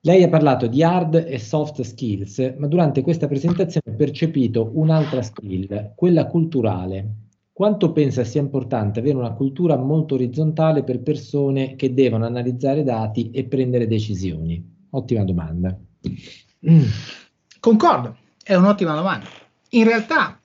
[0.00, 5.20] Lei ha parlato di hard e soft skills, ma durante questa presentazione ho percepito un'altra
[5.20, 7.24] skill, quella culturale.
[7.52, 13.30] Quanto pensa sia importante avere una cultura molto orizzontale per persone che devono analizzare dati
[13.30, 14.62] e prendere decisioni?
[14.90, 15.76] Ottima domanda.
[17.66, 19.26] Concordo, è un'ottima domanda.
[19.70, 20.38] In realtà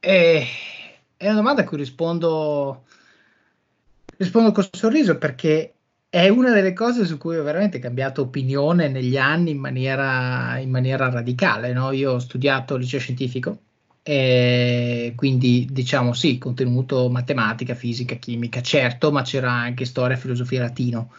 [0.00, 0.42] è,
[1.18, 2.84] è una domanda a cui rispondo,
[4.16, 5.74] rispondo con sorriso perché
[6.08, 10.70] è una delle cose su cui ho veramente cambiato opinione negli anni in maniera, in
[10.70, 11.74] maniera radicale.
[11.74, 11.92] No?
[11.92, 13.58] Io ho studiato liceo scientifico
[14.02, 21.12] quindi diciamo sì, contenuto matematica, fisica, chimica, certo, ma c'era anche storia, filosofia latino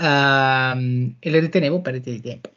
[0.00, 2.50] um, e le ritenevo perdite di tempo.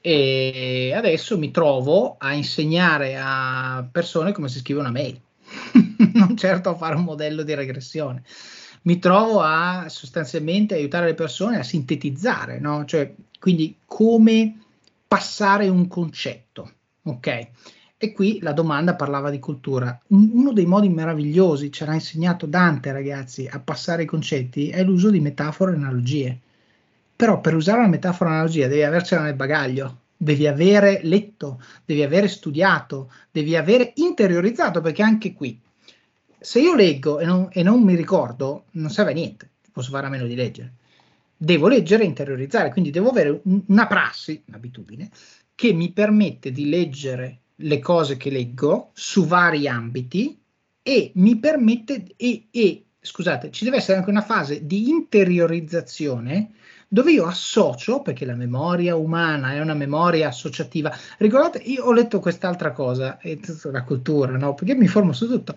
[0.00, 5.20] E adesso mi trovo a insegnare a persone come si scrive una mail,
[6.14, 8.22] non certo a fare un modello di regressione.
[8.82, 12.84] Mi trovo a sostanzialmente aiutare le persone a sintetizzare, no?
[12.86, 14.58] cioè quindi come
[15.06, 16.72] passare un concetto,
[17.02, 17.48] ok?
[18.02, 20.00] E qui la domanda parlava di cultura.
[20.08, 25.10] Uno dei modi meravigliosi, ci ha insegnato Dante, ragazzi, a passare i concetti è l'uso
[25.10, 26.40] di metafore e analogie.
[27.20, 32.28] Però per usare una metafora analogia devi avercela nel bagaglio, devi avere letto, devi avere
[32.28, 35.60] studiato, devi avere interiorizzato, perché anche qui,
[36.38, 40.06] se io leggo e non, e non mi ricordo, non serve a niente, posso fare
[40.06, 40.72] a meno di leggere.
[41.36, 45.10] Devo leggere e interiorizzare, quindi devo avere una prassi, un'abitudine,
[45.54, 50.40] che mi permette di leggere le cose che leggo su vari ambiti
[50.82, 56.52] e mi permette e, e scusate, ci deve essere anche una fase di interiorizzazione
[56.92, 60.92] dove io associo, perché la memoria umana è una memoria associativa.
[61.18, 63.16] Ricordate, io ho letto quest'altra cosa,
[63.70, 64.54] la cultura, no?
[64.54, 65.54] Perché mi informo su tutto.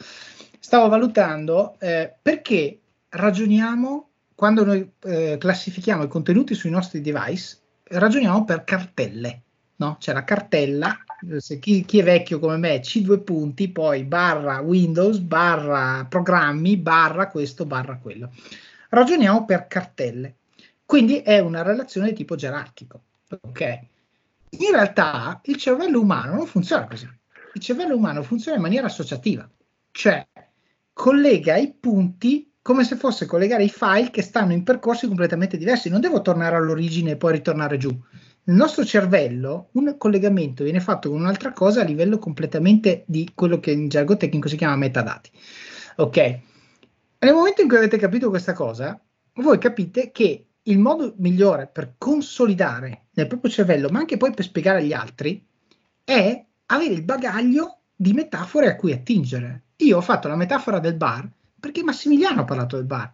[0.59, 2.79] Stavo valutando eh, perché
[3.09, 9.41] ragioniamo quando noi eh, classifichiamo i contenuti sui nostri device, ragioniamo per cartelle,
[9.77, 9.97] no?
[9.99, 10.95] C'è la cartella,
[11.39, 17.27] se chi, chi, è vecchio come me, C2 punti, poi barra Windows, barra programmi, barra
[17.27, 18.31] questo, barra quello.
[18.89, 20.35] Ragioniamo per cartelle.
[20.93, 23.01] Quindi è una relazione di tipo gerarchico.
[23.41, 23.79] Ok?
[24.49, 27.09] In realtà il cervello umano non funziona così.
[27.55, 29.49] Il cervello umano funziona in maniera associativa,
[29.89, 30.23] cioè
[30.93, 35.89] collega i punti come se fosse collegare i file che stanno in percorsi completamente diversi.
[35.89, 37.89] Non devo tornare all'origine e poi ritornare giù.
[38.43, 43.59] Nel nostro cervello un collegamento viene fatto con un'altra cosa a livello completamente di quello
[43.59, 45.31] che in gergo tecnico si chiama metadati.
[45.95, 46.17] Ok?
[47.17, 49.01] Nel momento in cui avete capito questa cosa,
[49.37, 54.45] voi capite che il modo migliore per consolidare nel proprio cervello, ma anche poi per
[54.45, 55.45] spiegare agli altri,
[56.03, 59.63] è avere il bagaglio di metafore a cui attingere.
[59.77, 63.11] Io ho fatto la metafora del bar perché Massimiliano ha parlato del bar.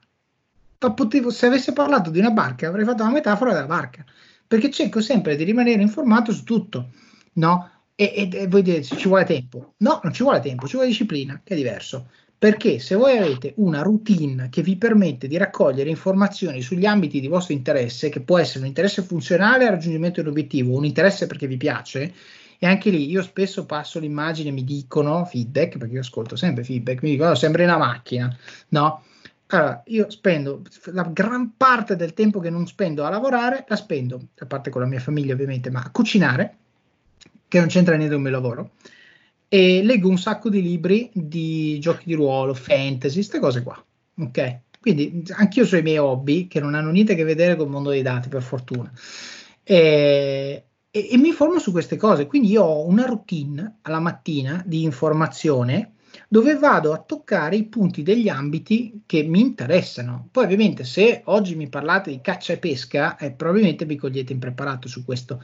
[0.78, 4.04] Potevo, se avesse parlato di una barca, avrei fatto la metafora della barca,
[4.48, 6.92] perché cerco sempre di rimanere informato su tutto,
[7.34, 7.70] no?
[7.96, 9.74] E, e, e voi dite ci vuole tempo.
[9.78, 12.10] No, non ci vuole tempo, ci vuole disciplina, che è diverso.
[12.40, 17.28] Perché se voi avete una routine che vi permette di raccogliere informazioni sugli ambiti di
[17.28, 21.58] vostro interesse, che può essere un interesse funzionale al raggiungimento dell'obiettivo, un interesse perché vi
[21.58, 22.14] piace,
[22.58, 27.04] e anche lì io spesso passo l'immagine, mi dicono feedback, perché io ascolto sempre feedback,
[27.04, 28.34] mi dicono oh, sembri una macchina,
[28.70, 29.04] no?
[29.48, 30.62] Allora, io spendo
[30.94, 34.80] la gran parte del tempo che non spendo a lavorare, la spendo, a parte con
[34.80, 36.56] la mia famiglia ovviamente, ma a cucinare,
[37.50, 38.72] che non c'entra niente con il mio lavoro
[39.50, 43.84] e leggo un sacco di libri di giochi di ruolo, fantasy, queste cose qua.
[44.20, 44.60] Ok?
[44.80, 47.72] Quindi anch'io ho i miei hobby che non hanno niente a che vedere con il
[47.72, 48.90] mondo dei dati, per fortuna.
[49.64, 52.28] E, e, e, mi informo su queste cose.
[52.28, 55.96] Quindi io ho una routine alla mattina di informazione
[56.28, 60.30] dove vado a toccare i punti degli ambiti che mi interessano.
[60.32, 64.88] Poi ovviamente se oggi mi parlate di caccia e pesca, eh, probabilmente mi cogliete impreparato
[64.88, 65.44] su questo.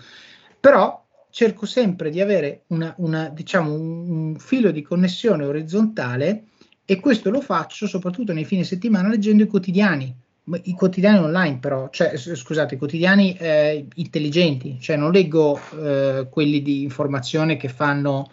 [0.59, 1.04] Però
[1.35, 6.45] cerco sempre di avere una, una, diciamo, un, filo di connessione orizzontale
[6.85, 10.15] e questo lo faccio soprattutto nei fine settimana leggendo i quotidiani,
[10.63, 16.61] i quotidiani online però, cioè scusate, i quotidiani eh, intelligenti, cioè non leggo eh, quelli
[16.61, 18.31] di informazione che fanno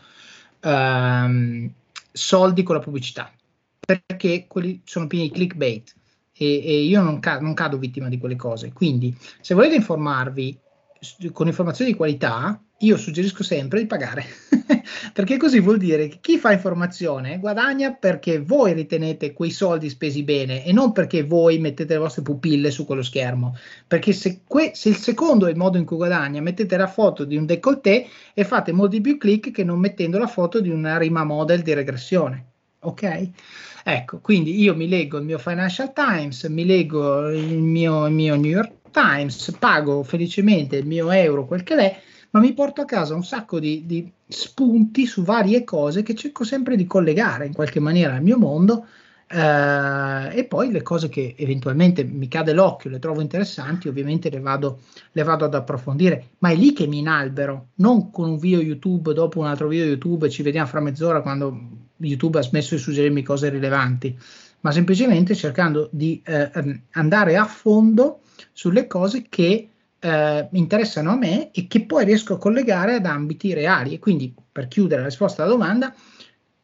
[0.60, 1.72] ehm,
[2.12, 3.32] soldi con la pubblicità,
[3.84, 5.92] perché quelli sono pieni di clickbait
[6.34, 8.72] e, e io non, ca- non cado vittima di quelle cose.
[8.72, 10.56] Quindi se volete informarvi
[11.32, 14.24] con informazioni di qualità, io suggerisco sempre di pagare,
[15.12, 20.24] perché così vuol dire che chi fa informazione guadagna perché voi ritenete quei soldi spesi
[20.24, 23.56] bene e non perché voi mettete le vostre pupille su quello schermo.
[23.86, 27.24] Perché se, que- se il secondo è il modo in cui guadagna, mettete la foto
[27.24, 30.98] di un décolleté e fate molti più click che non mettendo la foto di una
[30.98, 32.46] rima model di regressione.
[32.80, 33.30] Ok?
[33.84, 38.34] Ecco, quindi io mi leggo il mio Financial Times, mi leggo il mio, il mio
[38.34, 42.00] New York Times, pago felicemente il mio euro, quel che è
[42.32, 46.44] ma mi porto a casa un sacco di, di, spunti su varie cose che cerco
[46.44, 48.86] sempre di collegare in qualche maniera al mio mondo
[49.28, 54.40] eh, e poi le cose che eventualmente mi cade l'occhio, le trovo interessanti, ovviamente le
[54.40, 54.80] vado,
[55.12, 59.12] le vado ad approfondire, ma è lì che mi inalbero, non con un video YouTube
[59.12, 61.58] dopo un altro video YouTube, ci vediamo fra mezz'ora quando
[61.96, 64.18] YouTube ha smesso di suggerirmi cose rilevanti,
[64.60, 66.50] ma semplicemente cercando di eh,
[66.92, 68.20] andare a fondo
[68.52, 69.68] sulle cose che
[70.02, 73.94] eh, interessano a me e che poi riesco a collegare ad ambiti reali.
[73.94, 75.94] E quindi, per chiudere la risposta alla domanda,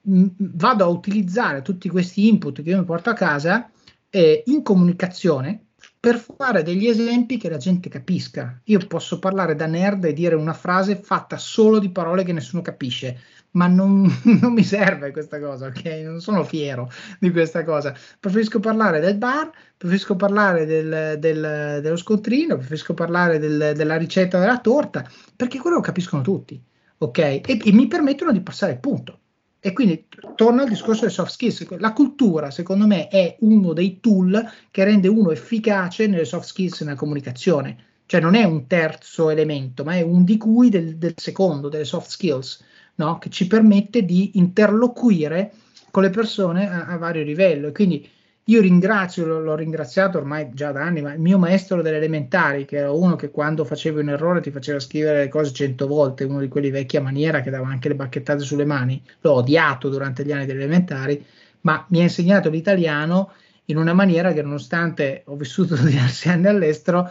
[0.03, 3.71] mh, vado a utilizzare tutti questi input che io mi porto a casa
[4.11, 5.67] eh, in comunicazione
[6.01, 8.61] per fare degli esempi che la gente capisca.
[8.65, 12.63] Io posso parlare da nerd e dire una frase fatta solo di parole che nessuno
[12.63, 13.21] capisce
[13.53, 15.85] ma non, non, mi serve questa cosa, ok?
[16.05, 17.95] Non sono fiero di questa cosa.
[18.19, 24.39] Preferisco parlare del bar, preferisco parlare del, del, dello scontrino, preferisco parlare del, della ricetta
[24.39, 26.63] della torta, perché quello lo capiscono tutti,
[26.99, 27.19] ok?
[27.19, 29.21] E, e mi permettono di passare il punto.
[29.61, 31.79] E quindi torno al discorso delle soft skills.
[31.79, 34.41] La cultura, secondo me, è uno dei tool
[34.71, 37.87] che rende uno efficace nelle soft skills nella comunicazione.
[38.07, 41.85] Cioè non è un terzo elemento, ma è un di cui del, del secondo, delle
[41.85, 42.65] soft skills
[42.99, 43.19] no?
[43.19, 45.53] che ci permette di interloquire
[45.91, 47.69] con le persone a, a vario livello.
[47.69, 48.09] E quindi
[48.49, 52.77] io ringrazio, l'ho ringraziato ormai già da anni, ma il mio maestro delle elementari, che
[52.79, 56.41] era uno che quando facevi un errore ti faceva scrivere le cose cento volte, uno
[56.41, 60.33] di quelli vecchia maniera che dava anche le bacchettate sulle mani, l'ho odiato durante gli
[60.33, 61.23] anni delle elementari,
[61.63, 63.33] ma mi ha insegnato l'italiano
[63.67, 67.11] in una maniera che nonostante ho vissuto diversi anni all'estero,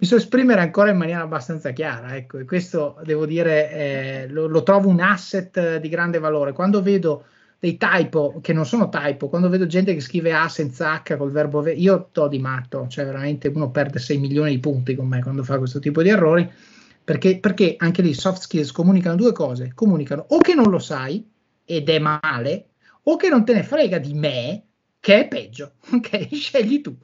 [0.00, 4.46] mi so esprimere ancora in maniera abbastanza chiara, ecco, e questo devo dire eh, lo,
[4.46, 6.52] lo, trovo un asset di grande valore.
[6.52, 7.24] Quando vedo
[7.58, 11.30] dei typo che non sono typo, quando vedo gente che scrive A senza H col
[11.30, 15.06] verbo ve- io to di matto, cioè veramente uno perde 6 milioni di punti con
[15.06, 16.50] me quando fa questo tipo di errori,
[17.04, 21.28] perché, perché anche lì soft skills comunicano due cose, comunicano o che non lo sai
[21.62, 22.68] ed è male,
[23.02, 24.64] o che non te ne frega di me,
[24.98, 26.34] che è peggio, ok?
[26.34, 26.96] Scegli tu.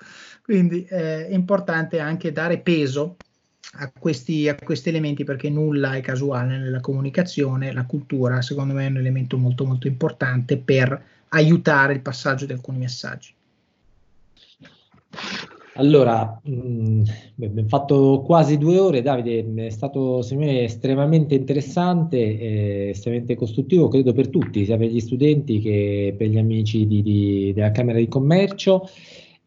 [0.46, 3.16] Quindi eh, è importante anche dare peso
[3.78, 8.86] a questi, a questi, elementi perché nulla è casuale nella comunicazione, la cultura secondo me
[8.86, 13.34] è un elemento molto molto importante per aiutare il passaggio di alcuni messaggi.
[15.74, 17.02] Allora, mh, mm,
[17.42, 23.88] abbiamo fatto quasi due ore, Davide, è stato secondo me estremamente interessante, eh, estremamente costruttivo,
[23.88, 27.98] credo per tutti, sia per gli studenti che per gli amici di, di, della Camera
[27.98, 28.88] di Commercio.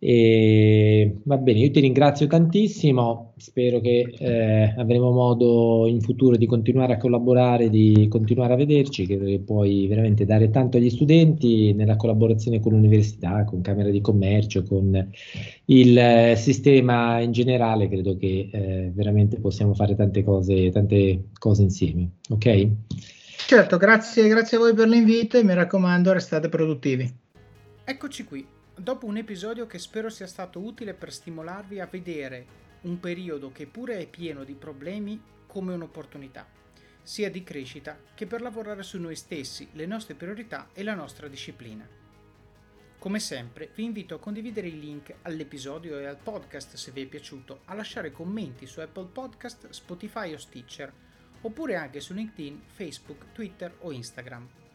[0.01, 6.45] E, va bene, io ti ringrazio tantissimo, spero che eh, avremo modo in futuro di
[6.45, 11.73] continuare a collaborare, di continuare a vederci, credo che puoi veramente dare tanto agli studenti
[11.73, 15.11] nella collaborazione con l'università, con Camera di Commercio, con
[15.65, 21.63] il eh, sistema in generale, credo che eh, veramente possiamo fare tante cose, tante cose
[21.63, 22.11] insieme.
[22.29, 22.67] Ok?
[23.47, 27.11] Certo, grazie, grazie a voi per l'invito e mi raccomando restate produttivi.
[27.83, 28.45] Eccoci qui
[28.79, 33.67] dopo un episodio che spero sia stato utile per stimolarvi a vedere un periodo che
[33.67, 36.47] pure è pieno di problemi come un'opportunità,
[37.01, 41.27] sia di crescita che per lavorare su noi stessi, le nostre priorità e la nostra
[41.27, 41.87] disciplina.
[42.97, 47.05] Come sempre vi invito a condividere il link all'episodio e al podcast se vi è
[47.05, 50.91] piaciuto, a lasciare commenti su Apple Podcast, Spotify o Stitcher,
[51.41, 54.68] oppure anche su LinkedIn, Facebook, Twitter o Instagram.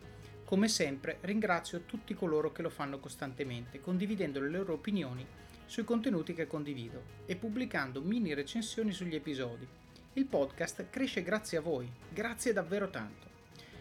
[0.44, 5.26] Come sempre ringrazio tutti coloro che lo fanno costantemente, condividendo le loro opinioni
[5.64, 9.66] sui contenuti che condivido e pubblicando mini recensioni sugli episodi.
[10.12, 13.26] Il podcast cresce grazie a voi, grazie davvero tanto.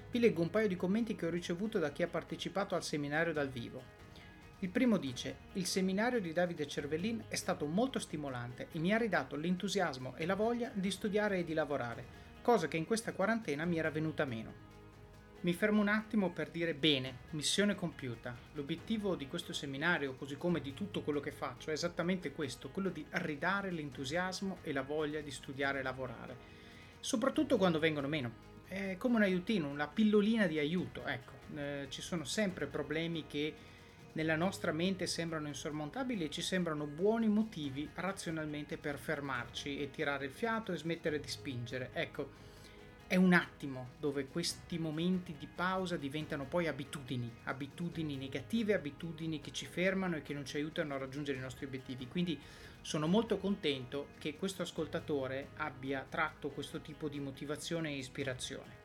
[0.10, 3.34] Vi leggo un paio di commenti che ho ricevuto da chi ha partecipato al seminario
[3.34, 3.84] dal vivo.
[4.60, 8.98] Il primo dice: Il seminario di Davide Cervellin è stato molto stimolante e mi ha
[8.98, 12.06] ridato l'entusiasmo e la voglia di studiare e di lavorare,
[12.42, 14.73] cosa che in questa quarantena mi era venuta meno.
[15.44, 18.34] Mi fermo un attimo per dire bene, missione compiuta.
[18.54, 22.88] L'obiettivo di questo seminario, così come di tutto quello che faccio, è esattamente questo, quello
[22.88, 26.38] di ridare l'entusiasmo e la voglia di studiare e lavorare,
[27.02, 28.32] soprattutto quando vengono meno.
[28.66, 31.34] È come un aiutino, una pillolina di aiuto, ecco.
[31.58, 33.54] Eh, ci sono sempre problemi che
[34.14, 40.24] nella nostra mente sembrano insormontabili e ci sembrano buoni motivi razionalmente per fermarci e tirare
[40.24, 41.90] il fiato e smettere di spingere.
[41.92, 42.52] Ecco,
[43.08, 49.52] è un attimo dove questi momenti di pausa diventano poi abitudini, abitudini negative, abitudini che
[49.52, 52.08] ci fermano e che non ci aiutano a raggiungere i nostri obiettivi.
[52.08, 52.40] Quindi
[52.82, 58.82] sono molto contento che questo ascoltatore abbia tratto questo tipo di motivazione e ispirazione.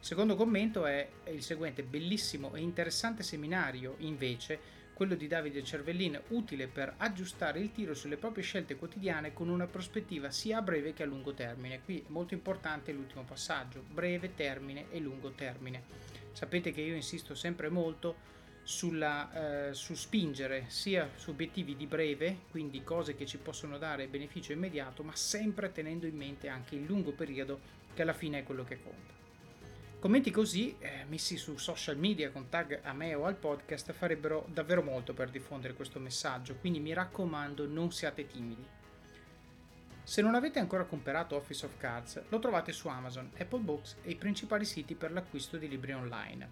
[0.00, 6.20] Il secondo commento è il seguente, bellissimo e interessante seminario invece quello di Davide Cervellin,
[6.30, 10.92] utile per aggiustare il tiro sulle proprie scelte quotidiane con una prospettiva sia a breve
[10.92, 11.82] che a lungo termine.
[11.84, 15.84] Qui è molto importante l'ultimo passaggio, breve termine e lungo termine.
[16.32, 18.16] Sapete che io insisto sempre molto
[18.64, 24.08] sulla, eh, su spingere sia su obiettivi di breve, quindi cose che ci possono dare
[24.08, 27.60] beneficio immediato, ma sempre tenendo in mente anche il lungo periodo
[27.94, 29.17] che alla fine è quello che conta.
[30.00, 34.46] Commenti così, eh, messi su social media con tag a me o al podcast, farebbero
[34.48, 38.64] davvero molto per diffondere questo messaggio, quindi mi raccomando non siate timidi.
[40.04, 44.12] Se non avete ancora comprato Office of Cards, lo trovate su Amazon, Apple Books e
[44.12, 46.48] i principali siti per l'acquisto di libri online.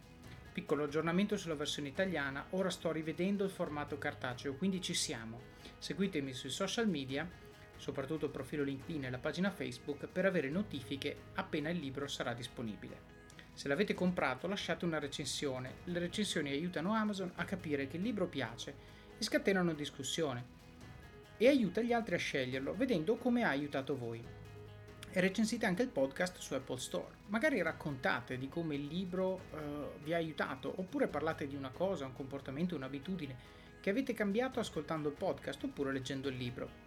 [0.52, 5.40] Piccolo aggiornamento sulla versione italiana, ora sto rivedendo il formato cartaceo, quindi ci siamo.
[5.78, 7.30] Seguitemi sui social media,
[7.76, 12.34] soprattutto il profilo LinkedIn e la pagina Facebook, per avere notifiche appena il libro sarà
[12.34, 13.15] disponibile.
[13.56, 18.26] Se l'avete comprato lasciate una recensione, le recensioni aiutano Amazon a capire che il libro
[18.26, 18.74] piace
[19.16, 20.44] e scatenano discussione
[21.38, 24.22] e aiuta gli altri a sceglierlo vedendo come ha aiutato voi.
[25.10, 27.14] E recensite anche il podcast su Apple Store.
[27.28, 32.04] Magari raccontate di come il libro uh, vi ha aiutato oppure parlate di una cosa,
[32.04, 36.85] un comportamento, un'abitudine che avete cambiato ascoltando il podcast oppure leggendo il libro.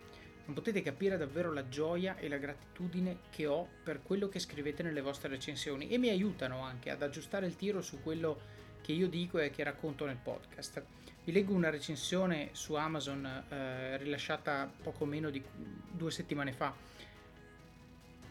[0.50, 4.82] Non potete capire davvero la gioia e la gratitudine che ho per quello che scrivete
[4.82, 8.39] nelle vostre recensioni e mi aiutano anche ad aggiustare il tiro su quello
[8.82, 10.84] che io dico e che racconto nel podcast.
[11.24, 15.39] Vi leggo una recensione su Amazon eh, rilasciata poco meno di
[15.91, 16.74] due settimane fa.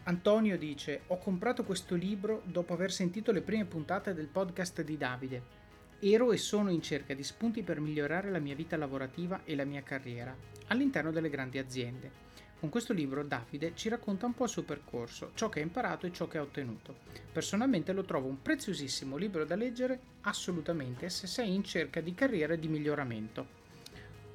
[0.03, 4.97] Antonio dice: Ho comprato questo libro dopo aver sentito le prime puntate del podcast di
[4.97, 5.58] Davide.
[6.01, 9.65] Ero e sono in cerca di spunti per migliorare la mia vita lavorativa e la
[9.65, 10.33] mia carriera
[10.67, 12.09] all'interno delle grandi aziende.
[12.57, 16.05] Con questo libro Davide ci racconta un po' il suo percorso, ciò che ha imparato
[16.05, 16.99] e ciò che ha ottenuto.
[17.33, 22.53] Personalmente lo trovo un preziosissimo libro da leggere assolutamente se sei in cerca di carriera
[22.53, 23.57] e di miglioramento.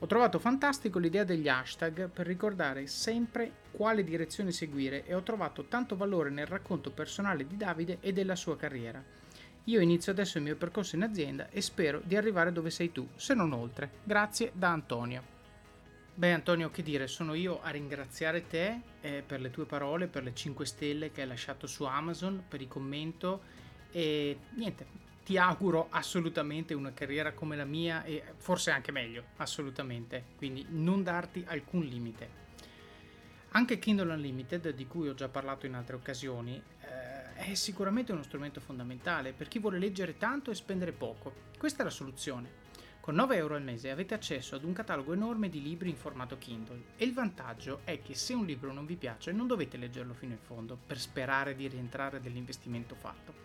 [0.01, 5.65] Ho trovato fantastico l'idea degli hashtag per ricordare sempre quale direzione seguire e ho trovato
[5.65, 9.03] tanto valore nel racconto personale di Davide e della sua carriera.
[9.65, 13.09] Io inizio adesso il mio percorso in azienda e spero di arrivare dove sei tu,
[13.17, 13.91] se non oltre.
[14.05, 15.33] Grazie da Antonio.
[16.17, 20.23] Beh Antonio, che dire, sono io a ringraziare te eh, per le tue parole, per
[20.23, 23.41] le 5 stelle che hai lasciato su Amazon, per il commento
[23.91, 24.87] e niente,
[25.25, 30.25] ti auguro assolutamente una carriera come la mia e forse anche meglio, assolutamente.
[30.37, 32.43] Quindi non darti alcun limite.
[33.53, 38.23] Anche Kindle Unlimited, di cui ho già parlato in altre occasioni, eh, è sicuramente uno
[38.23, 41.33] strumento fondamentale per chi vuole leggere tanto e spendere poco.
[41.59, 42.63] Questa è la soluzione.
[43.01, 46.39] Con 9 euro al mese avete accesso ad un catalogo enorme di libri in formato
[46.39, 50.15] Kindle e il vantaggio è che se un libro non vi piace non dovete leggerlo
[50.15, 53.45] fino in fondo per sperare di rientrare dell'investimento fatto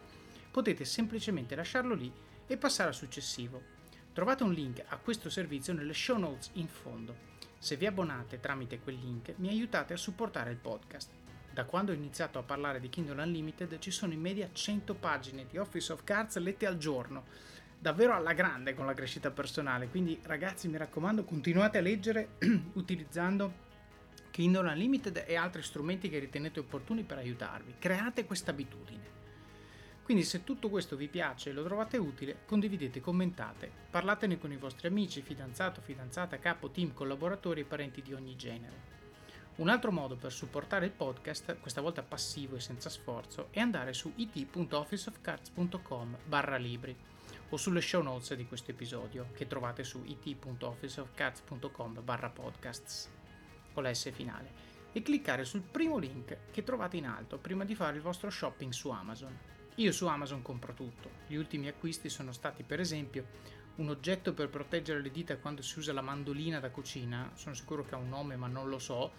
[0.52, 2.12] potete semplicemente lasciarlo lì
[2.48, 3.78] e passare al successivo.
[4.14, 7.28] Trovate un link a questo servizio nelle show notes in fondo.
[7.58, 11.12] Se vi abbonate tramite quel link mi aiutate a supportare il podcast.
[11.52, 15.46] Da quando ho iniziato a parlare di Kindle Unlimited ci sono in media 100 pagine
[15.50, 17.26] di Office of Cards lette al giorno,
[17.78, 22.36] davvero alla grande con la crescita personale, quindi ragazzi mi raccomando continuate a leggere
[22.74, 23.68] utilizzando
[24.32, 27.76] Kindle Unlimited e altri strumenti che ritenete opportuni per aiutarvi.
[27.80, 29.18] Create questa abitudine.
[30.04, 34.58] Quindi se tutto questo vi piace e lo trovate utile, condividete, commentate, parlatene con i
[34.58, 38.99] vostri amici, fidanzato, fidanzata, capo, team, collaboratori e parenti di ogni genere.
[39.60, 43.92] Un altro modo per supportare il podcast, questa volta passivo e senza sforzo, è andare
[43.92, 46.96] su it.officeofcards.com barra libri
[47.50, 53.10] o sulle show notes di questo episodio che trovate su it.officeofcards.com barra podcasts
[53.74, 54.50] con la S finale
[54.94, 58.72] e cliccare sul primo link che trovate in alto prima di fare il vostro shopping
[58.72, 59.38] su Amazon.
[59.76, 61.10] Io su Amazon compro tutto.
[61.28, 63.26] Gli ultimi acquisti sono stati per esempio
[63.76, 67.84] un oggetto per proteggere le dita quando si usa la mandolina da cucina, sono sicuro
[67.84, 69.12] che ha un nome ma non lo so,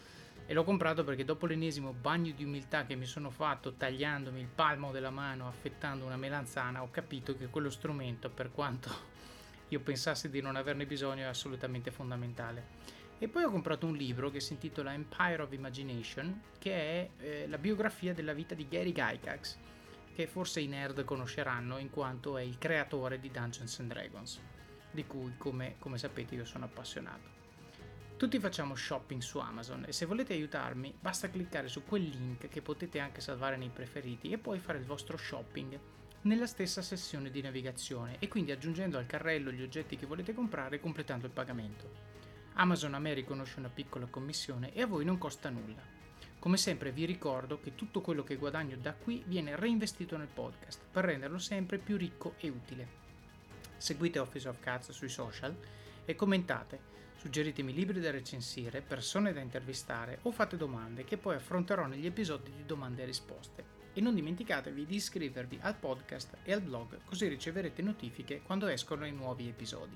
[0.51, 4.49] e l'ho comprato perché dopo l'ennesimo bagno di umiltà che mi sono fatto tagliandomi il
[4.53, 8.91] palmo della mano affettando una melanzana, ho capito che quello strumento, per quanto
[9.69, 12.67] io pensassi di non averne bisogno, è assolutamente fondamentale.
[13.21, 17.47] E poi ho comprato un libro che si intitola Empire of Imagination, che è eh,
[17.47, 19.57] la biografia della vita di Gary Gygax
[20.13, 24.41] che forse i nerd conosceranno in quanto è il creatore di Dungeons and Dragons,
[24.91, 27.40] di cui come, come sapete io sono appassionato.
[28.21, 32.61] Tutti facciamo shopping su Amazon e se volete aiutarmi basta cliccare su quel link che
[32.61, 35.81] potete anche salvare nei preferiti e poi fare il vostro shopping
[36.25, 40.77] nella stessa sessione di navigazione e quindi aggiungendo al carrello gli oggetti che volete comprare
[40.77, 41.91] e completando il pagamento.
[42.57, 45.81] Amazon a me riconosce una piccola commissione e a voi non costa nulla.
[46.39, 50.83] Come sempre vi ricordo che tutto quello che guadagno da qui viene reinvestito nel podcast
[50.93, 52.87] per renderlo sempre più ricco e utile.
[53.79, 55.57] Seguite Office of Cats sui social
[56.05, 61.85] e commentate, suggeritemi libri da recensire, persone da intervistare o fate domande che poi affronterò
[61.85, 63.79] negli episodi di domande e risposte.
[63.93, 69.05] E non dimenticatevi di iscrivervi al podcast e al blog così riceverete notifiche quando escono
[69.05, 69.95] i nuovi episodi.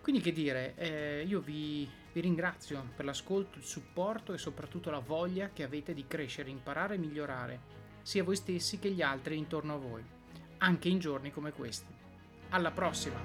[0.00, 5.00] Quindi che dire, eh, io vi, vi ringrazio per l'ascolto, il supporto e soprattutto la
[5.00, 7.60] voglia che avete di crescere, imparare e migliorare,
[8.02, 10.04] sia voi stessi che gli altri intorno a voi,
[10.58, 11.92] anche in giorni come questi.
[12.50, 13.20] Alla prossima!